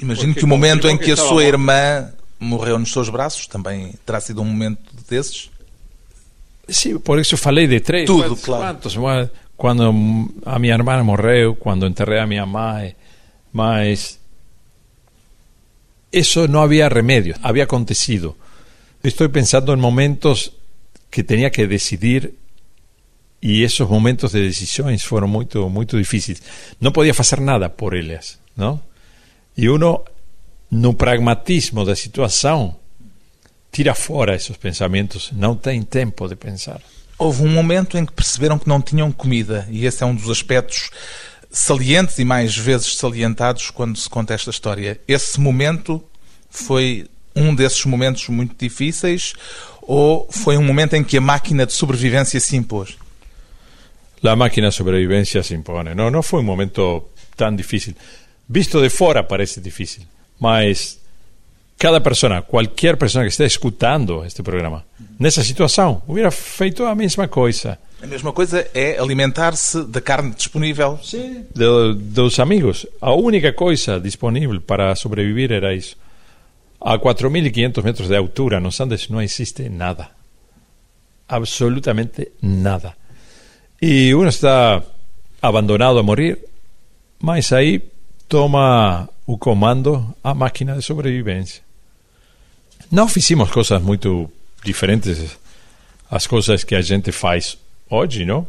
Imagino 0.00 0.34
que 0.34 0.44
o 0.44 0.48
momento 0.48 0.88
em 0.88 0.96
que 0.96 1.12
a 1.12 1.16
sua 1.16 1.44
irmã 1.44 2.10
morreu 2.38 2.78
nos 2.78 2.92
seus 2.92 3.08
braços 3.10 3.46
também 3.46 3.94
terá 4.06 4.20
sido 4.20 4.40
um 4.40 4.46
momento 4.46 4.80
desses? 5.08 5.50
Sim, 6.68 6.98
por 6.98 7.18
isso 7.18 7.36
falei 7.36 7.66
de 7.66 7.80
três. 7.80 8.06
Tudo, 8.06 8.28
quantos, 8.28 8.44
claro. 8.44 8.78
Quantos, 8.78 8.96
quando 9.56 10.32
a 10.46 10.58
minha 10.58 10.74
irmã 10.74 11.02
morreu, 11.04 11.54
quando 11.54 11.86
enterrei 11.86 12.20
a 12.20 12.26
minha 12.26 12.46
mãe, 12.46 12.96
mas 13.52 14.18
isso 16.10 16.48
não 16.48 16.62
havia 16.62 16.88
remédio, 16.88 17.34
havia 17.42 17.64
acontecido. 17.64 18.34
Estou 19.04 19.28
pensando 19.28 19.72
em 19.72 19.76
momentos 19.76 20.52
que 21.10 21.22
tinha 21.22 21.50
que 21.50 21.66
decidir 21.66 22.32
e 23.42 23.62
esses 23.62 23.80
momentos 23.80 24.32
de 24.32 24.46
decisões 24.46 25.02
foram 25.02 25.26
muito 25.26 25.68
muito 25.70 25.98
difíceis. 25.98 26.42
Não 26.80 26.92
podia 26.92 27.14
fazer 27.14 27.40
nada 27.40 27.68
por 27.68 27.94
eles, 27.94 28.38
não? 28.56 28.80
E 29.56 29.68
uno 29.68 30.04
no 30.70 30.94
pragmatismo 30.94 31.84
da 31.84 31.96
situação 31.96 32.76
tira 33.72 33.94
fora 33.94 34.34
esses 34.34 34.56
pensamentos, 34.56 35.30
não 35.32 35.56
tem 35.56 35.82
tempo 35.82 36.28
de 36.28 36.36
pensar. 36.36 36.80
Houve 37.18 37.42
um 37.42 37.48
momento 37.48 37.98
em 37.98 38.06
que 38.06 38.12
perceberam 38.12 38.58
que 38.58 38.68
não 38.68 38.80
tinham 38.80 39.12
comida, 39.12 39.66
e 39.70 39.84
esse 39.84 40.02
é 40.02 40.06
um 40.06 40.14
dos 40.14 40.30
aspectos 40.30 40.90
salientes 41.50 42.18
e 42.18 42.24
mais 42.24 42.56
vezes 42.56 42.96
salientados 42.96 43.70
quando 43.70 43.98
se 43.98 44.08
conta 44.08 44.34
esta 44.34 44.50
história. 44.50 45.00
Esse 45.06 45.38
momento 45.40 46.02
foi 46.48 47.06
um 47.34 47.54
desses 47.54 47.84
momentos 47.84 48.28
muito 48.28 48.54
difíceis 48.58 49.34
ou 49.82 50.28
foi 50.30 50.56
um 50.56 50.62
momento 50.62 50.94
em 50.94 51.04
que 51.04 51.16
a 51.16 51.20
máquina 51.20 51.66
de 51.66 51.72
sobrevivência 51.72 52.38
se 52.40 52.56
impôs? 52.56 52.96
A 54.22 54.36
máquina 54.36 54.68
de 54.68 54.74
sobrevivência 54.74 55.42
se 55.42 55.54
impõe. 55.54 55.94
Não, 55.94 56.10
não 56.10 56.22
foi 56.22 56.40
um 56.40 56.44
momento 56.44 57.04
tão 57.36 57.54
difícil. 57.54 57.94
Visto 58.48 58.80
de 58.82 58.90
fora 58.90 59.22
parece 59.22 59.60
difícil, 59.60 60.02
mas 60.38 61.00
cada 61.78 62.00
persona, 62.00 62.42
qualquer 62.42 62.96
pessoa 62.96 63.24
que 63.24 63.30
esteja 63.30 63.46
escutando 63.46 64.24
este 64.24 64.42
programa, 64.42 64.84
nessa 65.18 65.42
situação, 65.42 66.02
hubiera 66.06 66.30
feito 66.30 66.84
a 66.84 66.94
mesma 66.94 67.26
coisa. 67.26 67.78
A 68.02 68.06
mesma 68.06 68.32
coisa 68.32 68.66
é 68.74 68.98
alimentar-se 68.98 69.84
da 69.84 70.00
carne 70.00 70.34
disponível. 70.34 70.98
Sim. 71.02 71.46
Dos 71.96 72.38
amigos. 72.38 72.86
A 73.00 73.14
única 73.14 73.52
coisa 73.52 73.98
disponível 73.98 74.60
para 74.60 74.94
sobreviver 74.94 75.52
era 75.52 75.74
isso. 75.74 75.96
A 76.80 76.98
4.500 76.98 77.84
metros 77.84 78.08
de 78.08 78.16
altura 78.16 78.58
nos 78.58 78.80
Andes 78.80 79.08
não 79.08 79.20
existe 79.20 79.68
nada. 79.68 80.08
Absolutamente 81.28 82.32
nada. 82.40 82.96
E 83.80 84.14
uno 84.14 84.28
está 84.28 84.82
abandonado 85.42 85.98
a 85.98 86.02
morir, 86.02 86.38
mas 87.20 87.52
aí 87.52 87.82
toma 88.28 89.08
o 89.26 89.36
comando 89.36 90.14
a 90.24 90.34
máquina 90.34 90.74
de 90.74 90.82
sobrevivência. 90.82 91.62
Não 92.90 93.08
fizemos 93.08 93.50
coisas 93.50 93.80
muito 93.82 94.30
diferentes 94.64 95.38
às 96.10 96.26
coisas 96.26 96.64
que 96.64 96.74
a 96.74 96.80
gente 96.80 97.12
faz 97.12 97.58
hoje, 97.88 98.24
não? 98.24 98.46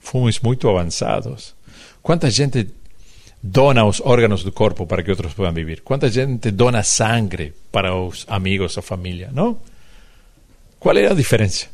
Fomos 0.00 0.40
muito 0.40 0.68
avançados. 0.68 1.54
Quanta 2.02 2.30
gente 2.30 2.68
dona 3.42 3.84
os 3.84 4.00
órgãos 4.00 4.42
do 4.42 4.52
corpo 4.52 4.86
para 4.86 5.02
que 5.02 5.10
outros 5.10 5.34
possam 5.34 5.52
viver? 5.52 5.80
Quanta 5.82 6.10
gente 6.10 6.50
dona 6.50 6.82
sangue 6.82 7.52
para 7.70 7.94
os 7.94 8.24
amigos 8.28 8.76
ou 8.76 8.82
família, 8.82 9.30
não? 9.32 9.58
Qual 10.78 10.96
é 10.96 11.06
a 11.06 11.14
diferença? 11.14 11.66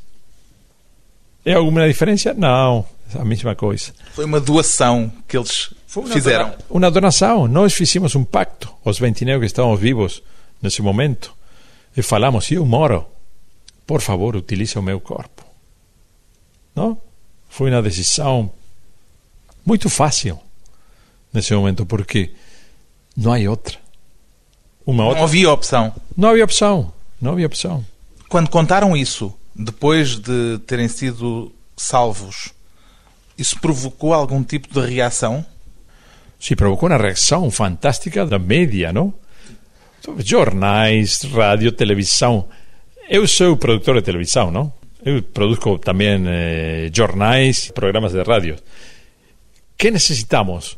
É 1.45 1.55
alguma 1.55 1.87
diferença? 1.87 2.33
Não, 2.33 2.87
a 3.15 3.25
mesma 3.25 3.55
coisa. 3.55 3.93
Foi 4.15 4.25
uma 4.25 4.41
doação 4.41 5.13
que 5.29 5.37
eles 5.37 5.75
fizeram. 6.13 6.47
Dona, 6.47 6.59
uma 6.71 6.91
donação. 6.91 7.47
Nós 7.47 7.75
fizemos 7.75 8.15
um 8.15 8.25
pacto, 8.25 8.73
os 8.85 8.99
29 8.99 9.41
que 9.41 9.47
estamos 9.47 9.79
vivos 9.79 10.23
nesse 10.63 10.81
momento 10.81 11.35
e 11.97 12.03
falamos, 12.03 12.51
eu 12.51 12.65
moro, 12.65 13.07
por 13.87 14.01
favor, 14.01 14.35
utilize 14.35 14.79
o 14.79 14.83
meu 14.83 15.01
corpo. 15.01 15.45
Não? 16.75 16.99
Foi 17.49 17.71
uma 17.71 17.83
decisão 17.83 18.51
muito 19.65 19.89
fácil 19.89 20.41
nesse 21.35 21.53
momento, 21.53 21.85
porque 21.85 22.31
não 23.17 23.33
há 23.33 23.39
outra. 23.51 23.77
Uma 24.87 25.05
outra. 25.05 25.19
Não 25.19 25.27
havia 25.27 25.51
opção. 25.51 25.95
Não 26.17 26.29
havia 26.31 26.45
opção. 26.45 26.93
Não 27.21 27.33
havia 27.33 27.47
opção. 27.47 27.85
Quando 28.29 28.49
contaram 28.49 28.97
isso, 28.97 29.35
depois 29.55 30.17
de 30.17 30.59
terem 30.67 30.89
sido 30.89 31.53
salvos, 31.77 32.53
isso 33.37 33.59
provocou 33.61 34.15
algum 34.15 34.43
tipo 34.43 34.73
de 34.73 34.87
reação? 34.87 35.45
Sim, 36.39 36.55
provocou 36.55 36.89
uma 36.89 36.99
reação 36.99 37.51
fantástica 37.51 38.25
da 38.25 38.39
mídia, 38.39 38.93
não? 38.93 39.13
jornais, 40.19 41.23
rádio, 41.23 41.73
televisão. 41.73 42.47
Eu 43.09 43.27
sou 43.27 43.57
produtor 43.57 43.97
de 43.97 44.03
televisão, 44.03 44.51
não? 44.51 44.71
Eu 45.03 45.23
produzo 45.23 45.79
também 45.79 46.23
eh, 46.27 46.91
jornais, 46.93 47.71
programas 47.71 48.13
de 48.13 48.23
rádio. 48.23 48.57
que 49.77 49.91
necessitamos? 49.91 50.77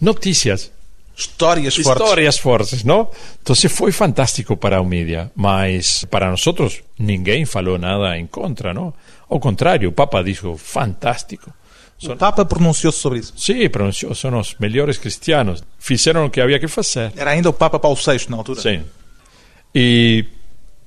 Notícias. 0.00 0.70
Histórias 1.16 1.74
fortes. 1.74 2.02
Histórias 2.02 2.38
fortes, 2.38 2.84
não? 2.84 3.08
Então 3.42 3.56
foi 3.68 3.90
fantástico 3.90 4.56
para 4.56 4.78
a 4.78 4.84
mídia, 4.84 5.32
mas 5.34 6.04
para 6.04 6.30
nós 6.30 6.44
ninguém 6.96 7.44
falou 7.44 7.76
nada 7.76 8.16
em 8.16 8.26
contra, 8.26 8.72
não? 8.72 8.94
Ao 9.28 9.40
contrário, 9.40 9.88
o 9.88 9.92
Papa 9.92 10.22
disse 10.22 10.42
fantástico. 10.56 11.52
O 12.04 12.16
Papa 12.16 12.44
pronunciou-se 12.44 13.00
sobre 13.00 13.18
isso? 13.18 13.34
Sim, 13.36 13.68
pronunciou. 13.68 14.14
São 14.14 14.38
os 14.38 14.54
melhores 14.60 14.98
cristianos. 14.98 15.64
Fizeram 15.78 16.26
o 16.26 16.30
que 16.30 16.40
havia 16.40 16.60
que 16.60 16.68
fazer. 16.68 17.12
Era 17.16 17.32
ainda 17.32 17.50
o 17.50 17.52
Papa 17.52 17.80
Paulo 17.80 17.96
VI 17.96 18.26
na 18.28 18.36
altura? 18.36 18.60
Sim. 18.60 18.84
E 19.74 20.24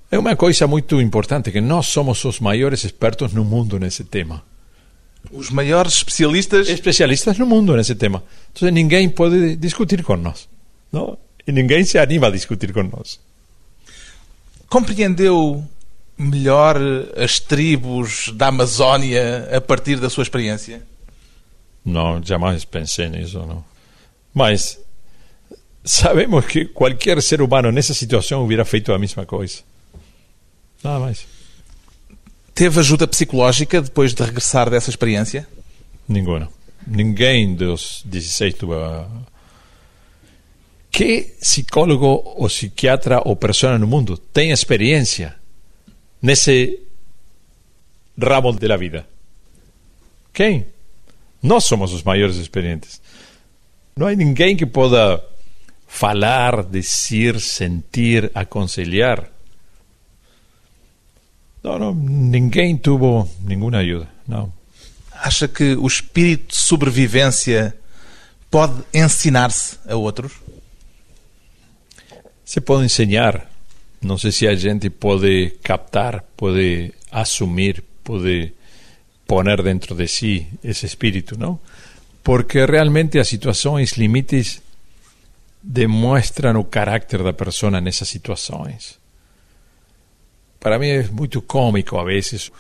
é 0.10 0.18
uma 0.18 0.38
coisa 0.38 0.66
muito 0.66 1.02
importante 1.02 1.52
que 1.52 1.60
nós 1.60 1.88
somos 1.88 2.24
os 2.24 2.40
maiores 2.40 2.86
expertos 2.86 3.34
no 3.34 3.44
mundo 3.44 3.78
nesse 3.78 4.06
tema. 4.06 4.42
Os 5.32 5.50
maiores 5.50 5.94
especialistas? 5.94 6.68
Especialistas 6.68 7.38
no 7.38 7.46
mundo 7.46 7.76
nesse 7.76 7.96
tema. 7.96 8.24
Então 8.54 8.70
ninguém 8.70 9.10
pode 9.10 9.56
discutir 9.56 10.04
com 10.04 10.18
nós. 10.18 10.48
Não? 10.92 11.18
E 11.48 11.52
ninguém 11.52 11.84
se 11.84 11.98
anima 11.98 12.28
a 12.28 12.32
discutir 12.32 12.74
com 12.74 12.84
nós. 12.84 13.20
Compreendeu 14.68 15.66
melhor 16.18 16.78
as 17.16 17.40
tribos 17.40 18.32
da 18.36 18.48
Amazónia 18.48 19.50
a 19.56 19.60
partir 19.60 19.98
da 20.00 20.10
sua 20.10 20.24
experiência? 20.24 20.82
Não, 21.84 22.22
jamais 22.24 22.64
pensei 22.64 23.10
nisso, 23.10 23.40
não. 23.40 23.64
Mas 24.34 24.80
sabemos 25.84 26.46
que 26.46 26.66
qualquer 26.66 27.22
ser 27.22 27.42
humano 27.42 27.72
nessa 27.72 27.94
situação 27.94 28.44
hubiera 28.44 28.64
feito 28.64 28.94
a 28.94 29.00
mesma 29.00 29.26
coisa. 29.26 29.60
Nada 30.84 31.00
mais. 31.00 31.26
Teve 32.62 32.80
ajuda 32.80 33.08
psicológica 33.08 33.82
depois 33.82 34.14
de 34.14 34.22
regressar 34.22 34.70
dessa 34.70 34.92
experiência? 34.92 35.48
Nenhuma. 36.08 36.48
Ninguém 36.86 37.56
dos 37.56 38.04
16 38.06 38.54
teve. 38.54 38.72
Que 40.92 41.24
psicólogo 41.40 42.06
ou 42.06 42.46
psiquiatra 42.46 43.20
ou 43.26 43.36
pessoa 43.36 43.80
no 43.80 43.88
mundo 43.88 44.16
tem 44.16 44.52
experiência 44.52 45.36
nesse 46.22 46.80
ramo 48.16 48.54
da 48.54 48.78
vida? 48.78 49.08
Quem? 50.32 50.68
Nós 51.42 51.64
somos 51.64 51.92
os 51.92 52.04
maiores 52.04 52.36
experientes. 52.36 53.02
Não 53.98 54.06
há 54.06 54.14
ninguém 54.14 54.56
que 54.56 54.68
possa 54.68 55.20
falar, 55.88 56.62
dizer, 56.62 57.40
sentir, 57.40 58.30
aconselhar. 58.36 59.32
Não, 61.64 61.78
não, 61.78 61.94
ninguém 61.94 62.76
tuvo 62.76 63.30
nenhuma 63.42 63.78
ajuda, 63.78 64.08
não. 64.28 64.52
Acha 65.14 65.48
que 65.48 65.76
o 65.76 65.86
espírito 65.86 66.48
de 66.48 66.56
sobrevivência 66.56 67.76
pode 68.50 68.84
ensinar-se 68.94 69.78
a 69.88 69.96
outros? 69.96 70.34
Se 72.44 72.60
pode 72.60 72.86
ensinar. 72.86 73.48
Não 74.02 74.18
sei 74.18 74.32
se 74.32 74.48
a 74.48 74.56
gente 74.56 74.90
pode 74.90 75.52
captar, 75.62 76.24
pode 76.36 76.92
assumir, 77.12 77.84
pode 78.04 78.52
poner 79.28 79.62
dentro 79.62 79.94
de 79.94 80.08
si 80.08 80.48
esse 80.64 80.88
espírito, 80.88 81.38
não? 81.38 81.60
Porque 82.24 82.66
realmente 82.66 83.20
as 83.20 83.28
situações 83.28 83.92
limites 83.92 84.62
demonstram 85.62 86.60
o 86.60 86.64
caráter 86.66 87.22
da 87.24 87.32
pessoa 87.32 87.80
nessas 87.80 88.10
situações. 88.10 89.01
Para 90.62 90.78
mim 90.78 90.90
é 90.90 91.04
muito 91.08 91.42
cômico 91.42 91.98
a 91.98 92.04
vezes. 92.04 92.52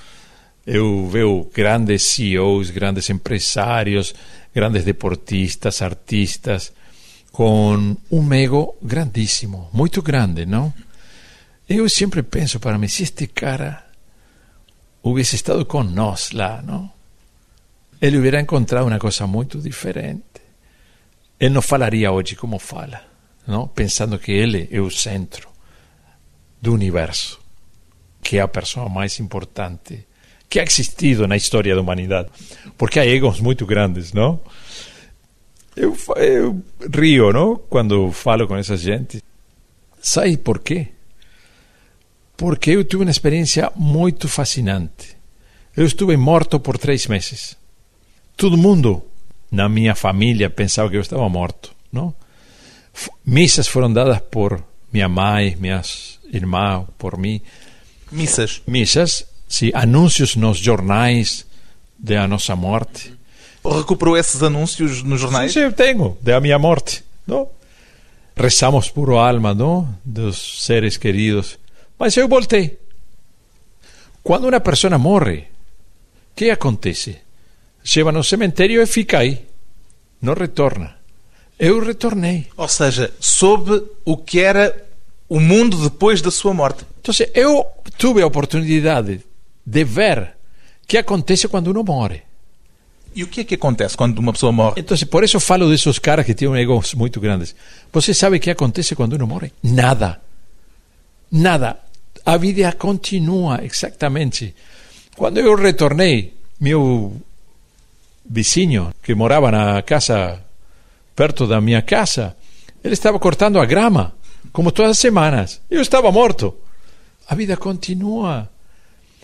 Eu 0.65 1.07
vejo 1.07 1.49
grandes 1.53 2.01
CEOs, 2.01 2.71
grandes 2.71 3.09
empresários, 3.11 4.13
grandes 4.53 4.83
deportistas, 4.83 5.83
artistas, 5.83 6.73
com 7.31 7.95
um 8.11 8.33
ego 8.33 8.75
grandíssimo, 8.81 9.69
muito 9.71 10.01
grande, 10.01 10.45
não? 10.47 10.73
Eu 11.69 11.87
sempre 11.87 12.23
penso 12.23 12.59
para 12.59 12.77
mim, 12.77 12.87
se 12.87 13.03
este 13.03 13.27
cara 13.27 13.85
hubiese 15.03 15.35
estado 15.35 15.65
con 15.65 15.83
nós 15.93 16.31
lá, 16.31 16.61
não? 16.61 16.91
Ele 18.01 18.17
hubiera 18.17 18.41
encontrado 18.41 18.87
uma 18.87 18.99
coisa 18.99 19.27
muito 19.27 19.59
diferente. 19.59 20.41
Ele 21.39 21.53
não 21.53 21.61
falaria 21.61 22.11
hoje 22.11 22.35
como 22.35 22.57
fala, 22.57 23.01
não? 23.47 23.67
Pensando 23.67 24.17
que 24.17 24.31
ele 24.31 24.67
é 24.71 24.79
o 24.79 24.89
centro 24.89 25.49
do 26.61 26.73
universo, 26.73 27.40
que 28.31 28.37
é 28.37 28.41
a 28.41 28.47
pessoa 28.47 28.87
mais 28.87 29.19
importante 29.19 30.07
que 30.49 30.57
ha 30.57 30.63
existido 30.63 31.27
na 31.27 31.35
história 31.35 31.75
da 31.75 31.81
humanidade. 31.81 32.29
Porque 32.77 32.97
há 32.97 33.05
egos 33.05 33.41
muito 33.41 33.65
grandes, 33.65 34.13
não? 34.13 34.39
Eu, 35.75 35.97
eu 36.15 36.63
rio, 36.95 37.33
não? 37.33 37.57
Quando 37.57 38.09
falo 38.13 38.47
com 38.47 38.55
essa 38.55 38.77
gente. 38.77 39.21
Sabe 40.01 40.37
por 40.37 40.59
quê? 40.59 40.87
Porque 42.37 42.71
eu 42.71 42.85
tive 42.85 43.03
uma 43.03 43.11
experiência 43.11 43.69
muito 43.75 44.29
fascinante. 44.29 45.17
Eu 45.75 45.85
estive 45.85 46.15
morto 46.15 46.57
por 46.57 46.77
três 46.77 47.07
meses. 47.07 47.57
Todo 48.37 48.57
mundo 48.57 49.03
na 49.51 49.67
minha 49.67 49.93
família 49.93 50.49
pensava 50.49 50.89
que 50.89 50.95
eu 50.95 51.01
estava 51.01 51.27
morto, 51.27 51.75
não? 51.91 52.15
Missas 53.25 53.67
foram 53.67 53.91
dadas 53.91 54.21
por 54.21 54.63
minha 54.89 55.09
mãe, 55.09 55.57
minhas 55.59 56.17
irmãs, 56.31 56.85
por 56.97 57.17
mim. 57.17 57.41
Missas? 58.11 58.61
Missas 58.67 59.25
sim, 59.47 59.71
anúncios 59.73 60.35
nos 60.35 60.57
jornais 60.57 61.45
da 61.97 62.27
nossa 62.27 62.55
morte. 62.55 63.13
Recuperou 63.63 64.17
esses 64.17 64.41
anúncios 64.41 65.03
nos 65.03 65.21
jornais? 65.21 65.53
Sim, 65.53 65.59
sim, 65.59 65.65
eu 65.65 65.73
tenho, 65.73 66.17
da 66.21 66.39
minha 66.39 66.57
morte. 66.57 67.03
Não? 67.27 67.47
Rezamos 68.35 68.89
por 68.89 69.11
alma 69.11 69.53
não? 69.53 69.87
dos 70.03 70.65
seres 70.65 70.97
queridos. 70.97 71.59
Mas 71.99 72.17
eu 72.17 72.27
voltei. 72.27 72.79
Quando 74.23 74.47
uma 74.47 74.59
pessoa 74.59 74.97
morre, 74.97 75.39
o 75.39 76.35
que 76.35 76.49
acontece? 76.49 77.17
Chega 77.83 78.11
no 78.11 78.23
cemitério 78.23 78.81
e 78.81 78.85
fica 78.85 79.19
aí. 79.19 79.45
Não 80.21 80.33
retorna. 80.33 80.95
Eu 81.59 81.79
retornei. 81.83 82.47
Ou 82.57 82.67
seja, 82.67 83.13
soube 83.19 83.83
o 84.03 84.17
que 84.17 84.39
era 84.39 84.75
o 85.29 85.39
mundo 85.39 85.77
depois 85.77 86.21
da 86.21 86.31
sua 86.31 86.53
morte. 86.53 86.85
Então, 87.01 87.13
eu 87.33 87.65
tive 87.97 88.21
a 88.21 88.27
oportunidade 88.27 89.21
de 89.65 89.83
ver 89.83 90.35
o 90.83 90.87
que 90.87 90.97
acontece 90.99 91.47
quando 91.47 91.67
uno 91.67 91.83
morre. 91.83 92.21
E 93.13 93.23
o 93.23 93.27
que 93.27 93.41
é 93.41 93.43
que 93.43 93.55
acontece 93.55 93.97
quando 93.97 94.19
uma 94.19 94.31
pessoa 94.31 94.51
morre? 94.51 94.75
Então, 94.77 94.95
por 95.09 95.23
isso 95.23 95.39
falo 95.39 95.67
desses 95.67 95.99
caras 95.99 96.25
que 96.25 96.35
têm 96.35 96.47
um 96.47 96.55
egos 96.55 96.93
muito 96.93 97.19
grandes. 97.19 97.55
Você 97.91 98.13
sabe 98.13 98.37
o 98.37 98.39
que 98.39 98.51
acontece 98.51 98.95
quando 98.95 99.13
uno 99.13 99.27
morre? 99.27 99.51
Nada. 99.63 100.21
Nada. 101.31 101.79
A 102.23 102.37
vida 102.37 102.71
continua 102.73 103.59
exatamente. 103.63 104.55
Quando 105.17 105.39
eu 105.39 105.55
retornei, 105.55 106.35
meu 106.59 107.19
vizinho, 108.23 108.93
que 109.01 109.15
morava 109.15 109.51
na 109.51 109.81
casa 109.81 110.39
perto 111.15 111.47
da 111.47 111.59
minha 111.59 111.81
casa, 111.81 112.37
ele 112.83 112.93
estava 112.93 113.19
cortando 113.19 113.59
a 113.59 113.65
grama, 113.65 114.13
como 114.53 114.71
todas 114.71 114.91
as 114.91 114.99
semanas. 114.99 115.59
Eu 115.69 115.81
estava 115.81 116.11
morto. 116.11 116.55
A 117.31 117.33
vida 117.33 117.55
continua. 117.55 118.49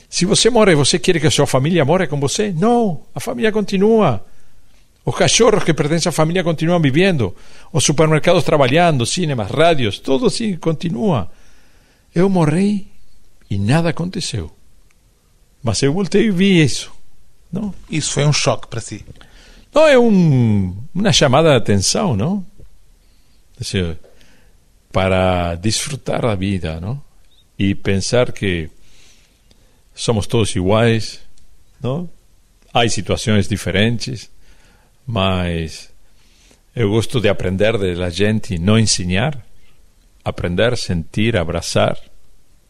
Se 0.08 0.24
você 0.24 0.50
morre, 0.50 0.74
você 0.74 0.98
quer 0.98 1.20
que 1.20 1.28
a 1.28 1.32
sua 1.32 1.46
família 1.46 1.84
morra 1.84 2.08
com 2.08 2.17
você? 2.17 2.54
Não, 2.54 3.02
a 3.13 3.20
família 3.20 3.52
continua. 3.52 4.26
Os 5.04 5.13
cachorros 5.13 5.65
que 5.65 5.74
pertencem 5.74 6.10
à 6.10 6.13
família 6.13 6.41
continuam 6.41 6.80
vivendo. 6.80 7.36
Os 7.70 7.84
supermercados 7.84 8.46
trabalhando, 8.46 9.06
cinemas, 9.06 9.52
rádios, 9.52 10.00
tudo 10.00 10.28
assim 10.28 10.56
continua. 10.56 11.30
Eu 12.15 12.30
morri 12.30 12.88
e 13.50 13.60
nada 13.60 13.89
aconteceu. 13.89 14.50
Mas 15.62 15.84
eu 15.84 15.91
voltei 15.91 16.28
e 16.28 16.32
vi 16.32 16.63
isso. 16.63 16.93
Não? 17.52 17.76
Isso 17.89 18.13
foi 18.13 18.26
um 18.26 18.32
choque 18.32 18.67
para 18.67 18.80
si? 18.80 19.04
Não, 19.76 19.86
é 19.86 20.00
um, 20.00 20.78
uma 20.96 21.12
chamada 21.12 21.50
de 21.50 21.58
atenção, 21.58 22.15
não? 22.15 22.46
Para 24.93 25.56
desfrutar 25.56 26.22
da 26.22 26.36
vida, 26.36 26.80
não? 26.80 27.06
E 27.58 27.74
pensar 27.74 28.32
que 28.32 28.70
somos 29.93 30.28
todos 30.28 30.56
iguais, 30.56 31.20
não? 31.82 32.10
Há 32.74 32.88
situações 32.88 33.48
diferentes, 33.48 34.30
mas 35.06 35.89
eu 36.76 36.89
gosto 36.89 37.20
de 37.20 37.28
aprender 37.28 37.78
da 37.96 38.10
gente, 38.10 38.60
não 38.60 38.78
ensinar, 38.78 39.43
aprender, 40.24 40.78
sentir, 40.78 41.36
abraçar. 41.36 41.98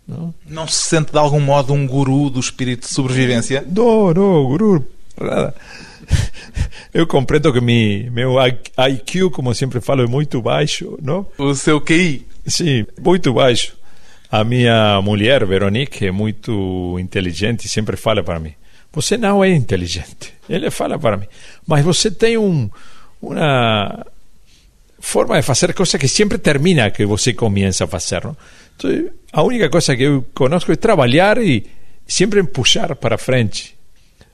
Não? 0.08 0.34
não 0.46 0.66
se 0.66 0.88
sente 0.88 1.12
de 1.12 1.18
algum 1.18 1.42
modo 1.42 1.74
um 1.74 1.86
guru 1.86 2.30
do 2.30 2.40
espírito 2.40 2.88
de 2.88 2.94
sobrevivência? 2.94 3.66
Não, 3.68 4.14
não, 4.14 4.46
guru, 4.46 4.88
nada. 5.20 5.54
Eu 6.94 7.06
compreendo 7.06 7.52
que 7.52 7.60
mi, 7.60 8.10
meu 8.10 8.36
IQ, 8.42 9.30
como 9.32 9.54
sempre 9.54 9.82
falo, 9.82 10.04
é 10.04 10.08
muito 10.08 10.42
baixo, 10.42 10.98
não? 11.02 11.28
O 11.38 11.54
seu 11.54 11.82
QI? 11.82 12.26
Sim, 12.46 12.86
muito 13.02 13.34
baixo. 13.34 13.76
A 14.30 14.44
minha 14.44 15.02
mulher, 15.02 15.46
Veronique, 15.46 16.06
é 16.06 16.12
muito 16.12 16.98
inteligente 17.00 17.66
e 17.66 17.70
sempre 17.70 17.96
fala 17.96 18.22
para 18.22 18.40
mim: 18.40 18.54
Você 18.92 19.18
não 19.18 19.44
é 19.44 19.50
inteligente. 19.50 20.34
Ele 20.50 20.70
fala 20.70 21.00
para 21.00 21.18
mim, 21.18 21.28
mas 21.66 21.84
você 21.84 22.12
tem 22.12 22.38
um, 22.38 22.70
uma 23.22 24.06
forma 25.00 25.36
de 25.36 25.42
fazer 25.42 25.74
coisas 25.74 26.00
que 26.00 26.08
sempre 26.08 26.38
termina 26.38 26.92
que 26.92 27.06
você 27.06 27.34
começa 27.34 27.86
a 27.86 27.88
fazer. 27.88 28.24
Não? 28.24 28.36
Então, 28.76 29.10
a 29.32 29.44
única 29.44 29.70
coisa 29.70 29.96
que 29.96 30.04
eu 30.04 30.26
conosco 30.34 30.72
é 30.72 30.76
trabalhar 30.76 31.38
e 31.38 31.66
sempre 32.06 32.44
puxar 32.44 32.96
para 32.96 33.18
frente. 33.18 33.76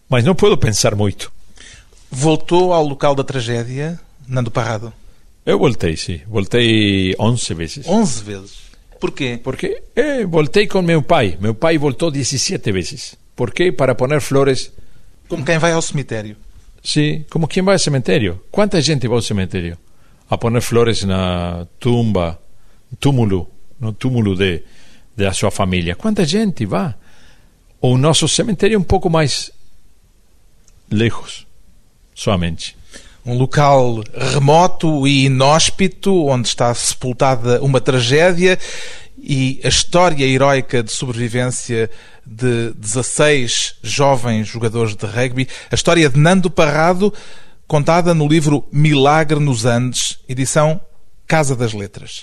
Mas 0.09 0.23
não 0.23 0.35
posso 0.35 0.57
pensar 0.57 0.95
muito. 0.95 1.31
Voltou 2.11 2.73
ao 2.73 2.85
local 2.85 3.15
da 3.15 3.23
tragédia, 3.23 3.99
Nando 4.27 4.51
Parrado? 4.51 4.93
Eu 5.45 5.57
voltei, 5.57 5.97
sim. 5.97 6.21
Voltei 6.27 7.15
11 7.19 7.53
vezes. 7.53 7.87
11 7.87 8.23
vezes? 8.23 8.62
Porquê? 9.03 9.37
Porque 9.43 9.83
eh, 9.97 10.25
voltei 10.25 10.65
com 10.65 10.81
meu 10.81 11.01
pai. 11.03 11.37
Meu 11.37 11.53
pai 11.53 11.77
voltou 11.77 12.09
17 12.09 12.71
vezes. 12.71 13.17
Por 13.35 13.51
quê? 13.51 13.69
Para 13.69 13.93
poner 13.93 14.21
flores. 14.21 14.71
Como 15.27 15.43
quem 15.43 15.57
vai 15.57 15.73
ao 15.73 15.81
cemitério. 15.81 16.37
Sim, 16.81 17.25
como 17.29 17.45
quem 17.45 17.61
vai 17.61 17.75
ao 17.75 17.79
cemitério. 17.79 18.41
Quanta 18.49 18.79
gente 18.79 19.05
vai 19.05 19.17
ao 19.17 19.21
cemitério? 19.21 19.77
A 20.29 20.37
poner 20.37 20.61
flores 20.61 21.03
na 21.03 21.67
tumba, 21.81 22.39
túmulo, 22.97 23.51
no 23.77 23.91
túmulo 23.91 24.37
de, 24.37 24.63
da 25.17 25.33
sua 25.33 25.51
família. 25.51 25.97
Quanta 25.97 26.23
gente 26.23 26.65
vai? 26.65 26.95
O 27.81 27.97
nosso 27.97 28.25
cemitério 28.29 28.75
é 28.75 28.79
um 28.79 28.83
pouco 28.83 29.09
mais 29.09 29.51
lejos, 30.89 31.45
somente 32.15 32.77
um 33.25 33.37
local 33.37 34.03
remoto 34.13 35.07
e 35.07 35.25
inóspito, 35.25 36.25
onde 36.25 36.47
está 36.47 36.73
sepultada 36.73 37.61
uma 37.61 37.79
tragédia 37.79 38.59
e 39.17 39.61
a 39.63 39.69
história 39.69 40.25
heroica 40.25 40.83
de 40.83 40.91
sobrevivência 40.91 41.89
de 42.25 42.71
16 42.73 43.75
jovens 43.81 44.47
jogadores 44.47 44.95
de 44.95 45.05
rugby, 45.05 45.47
a 45.71 45.75
história 45.75 46.09
de 46.09 46.19
Nando 46.19 46.49
Parrado, 46.49 47.13
contada 47.67 48.13
no 48.13 48.27
livro 48.27 48.65
Milagre 48.71 49.39
nos 49.39 49.65
Andes, 49.65 50.19
edição 50.27 50.79
Casa 51.25 51.55
das 51.55 51.73
Letras. 51.73 52.21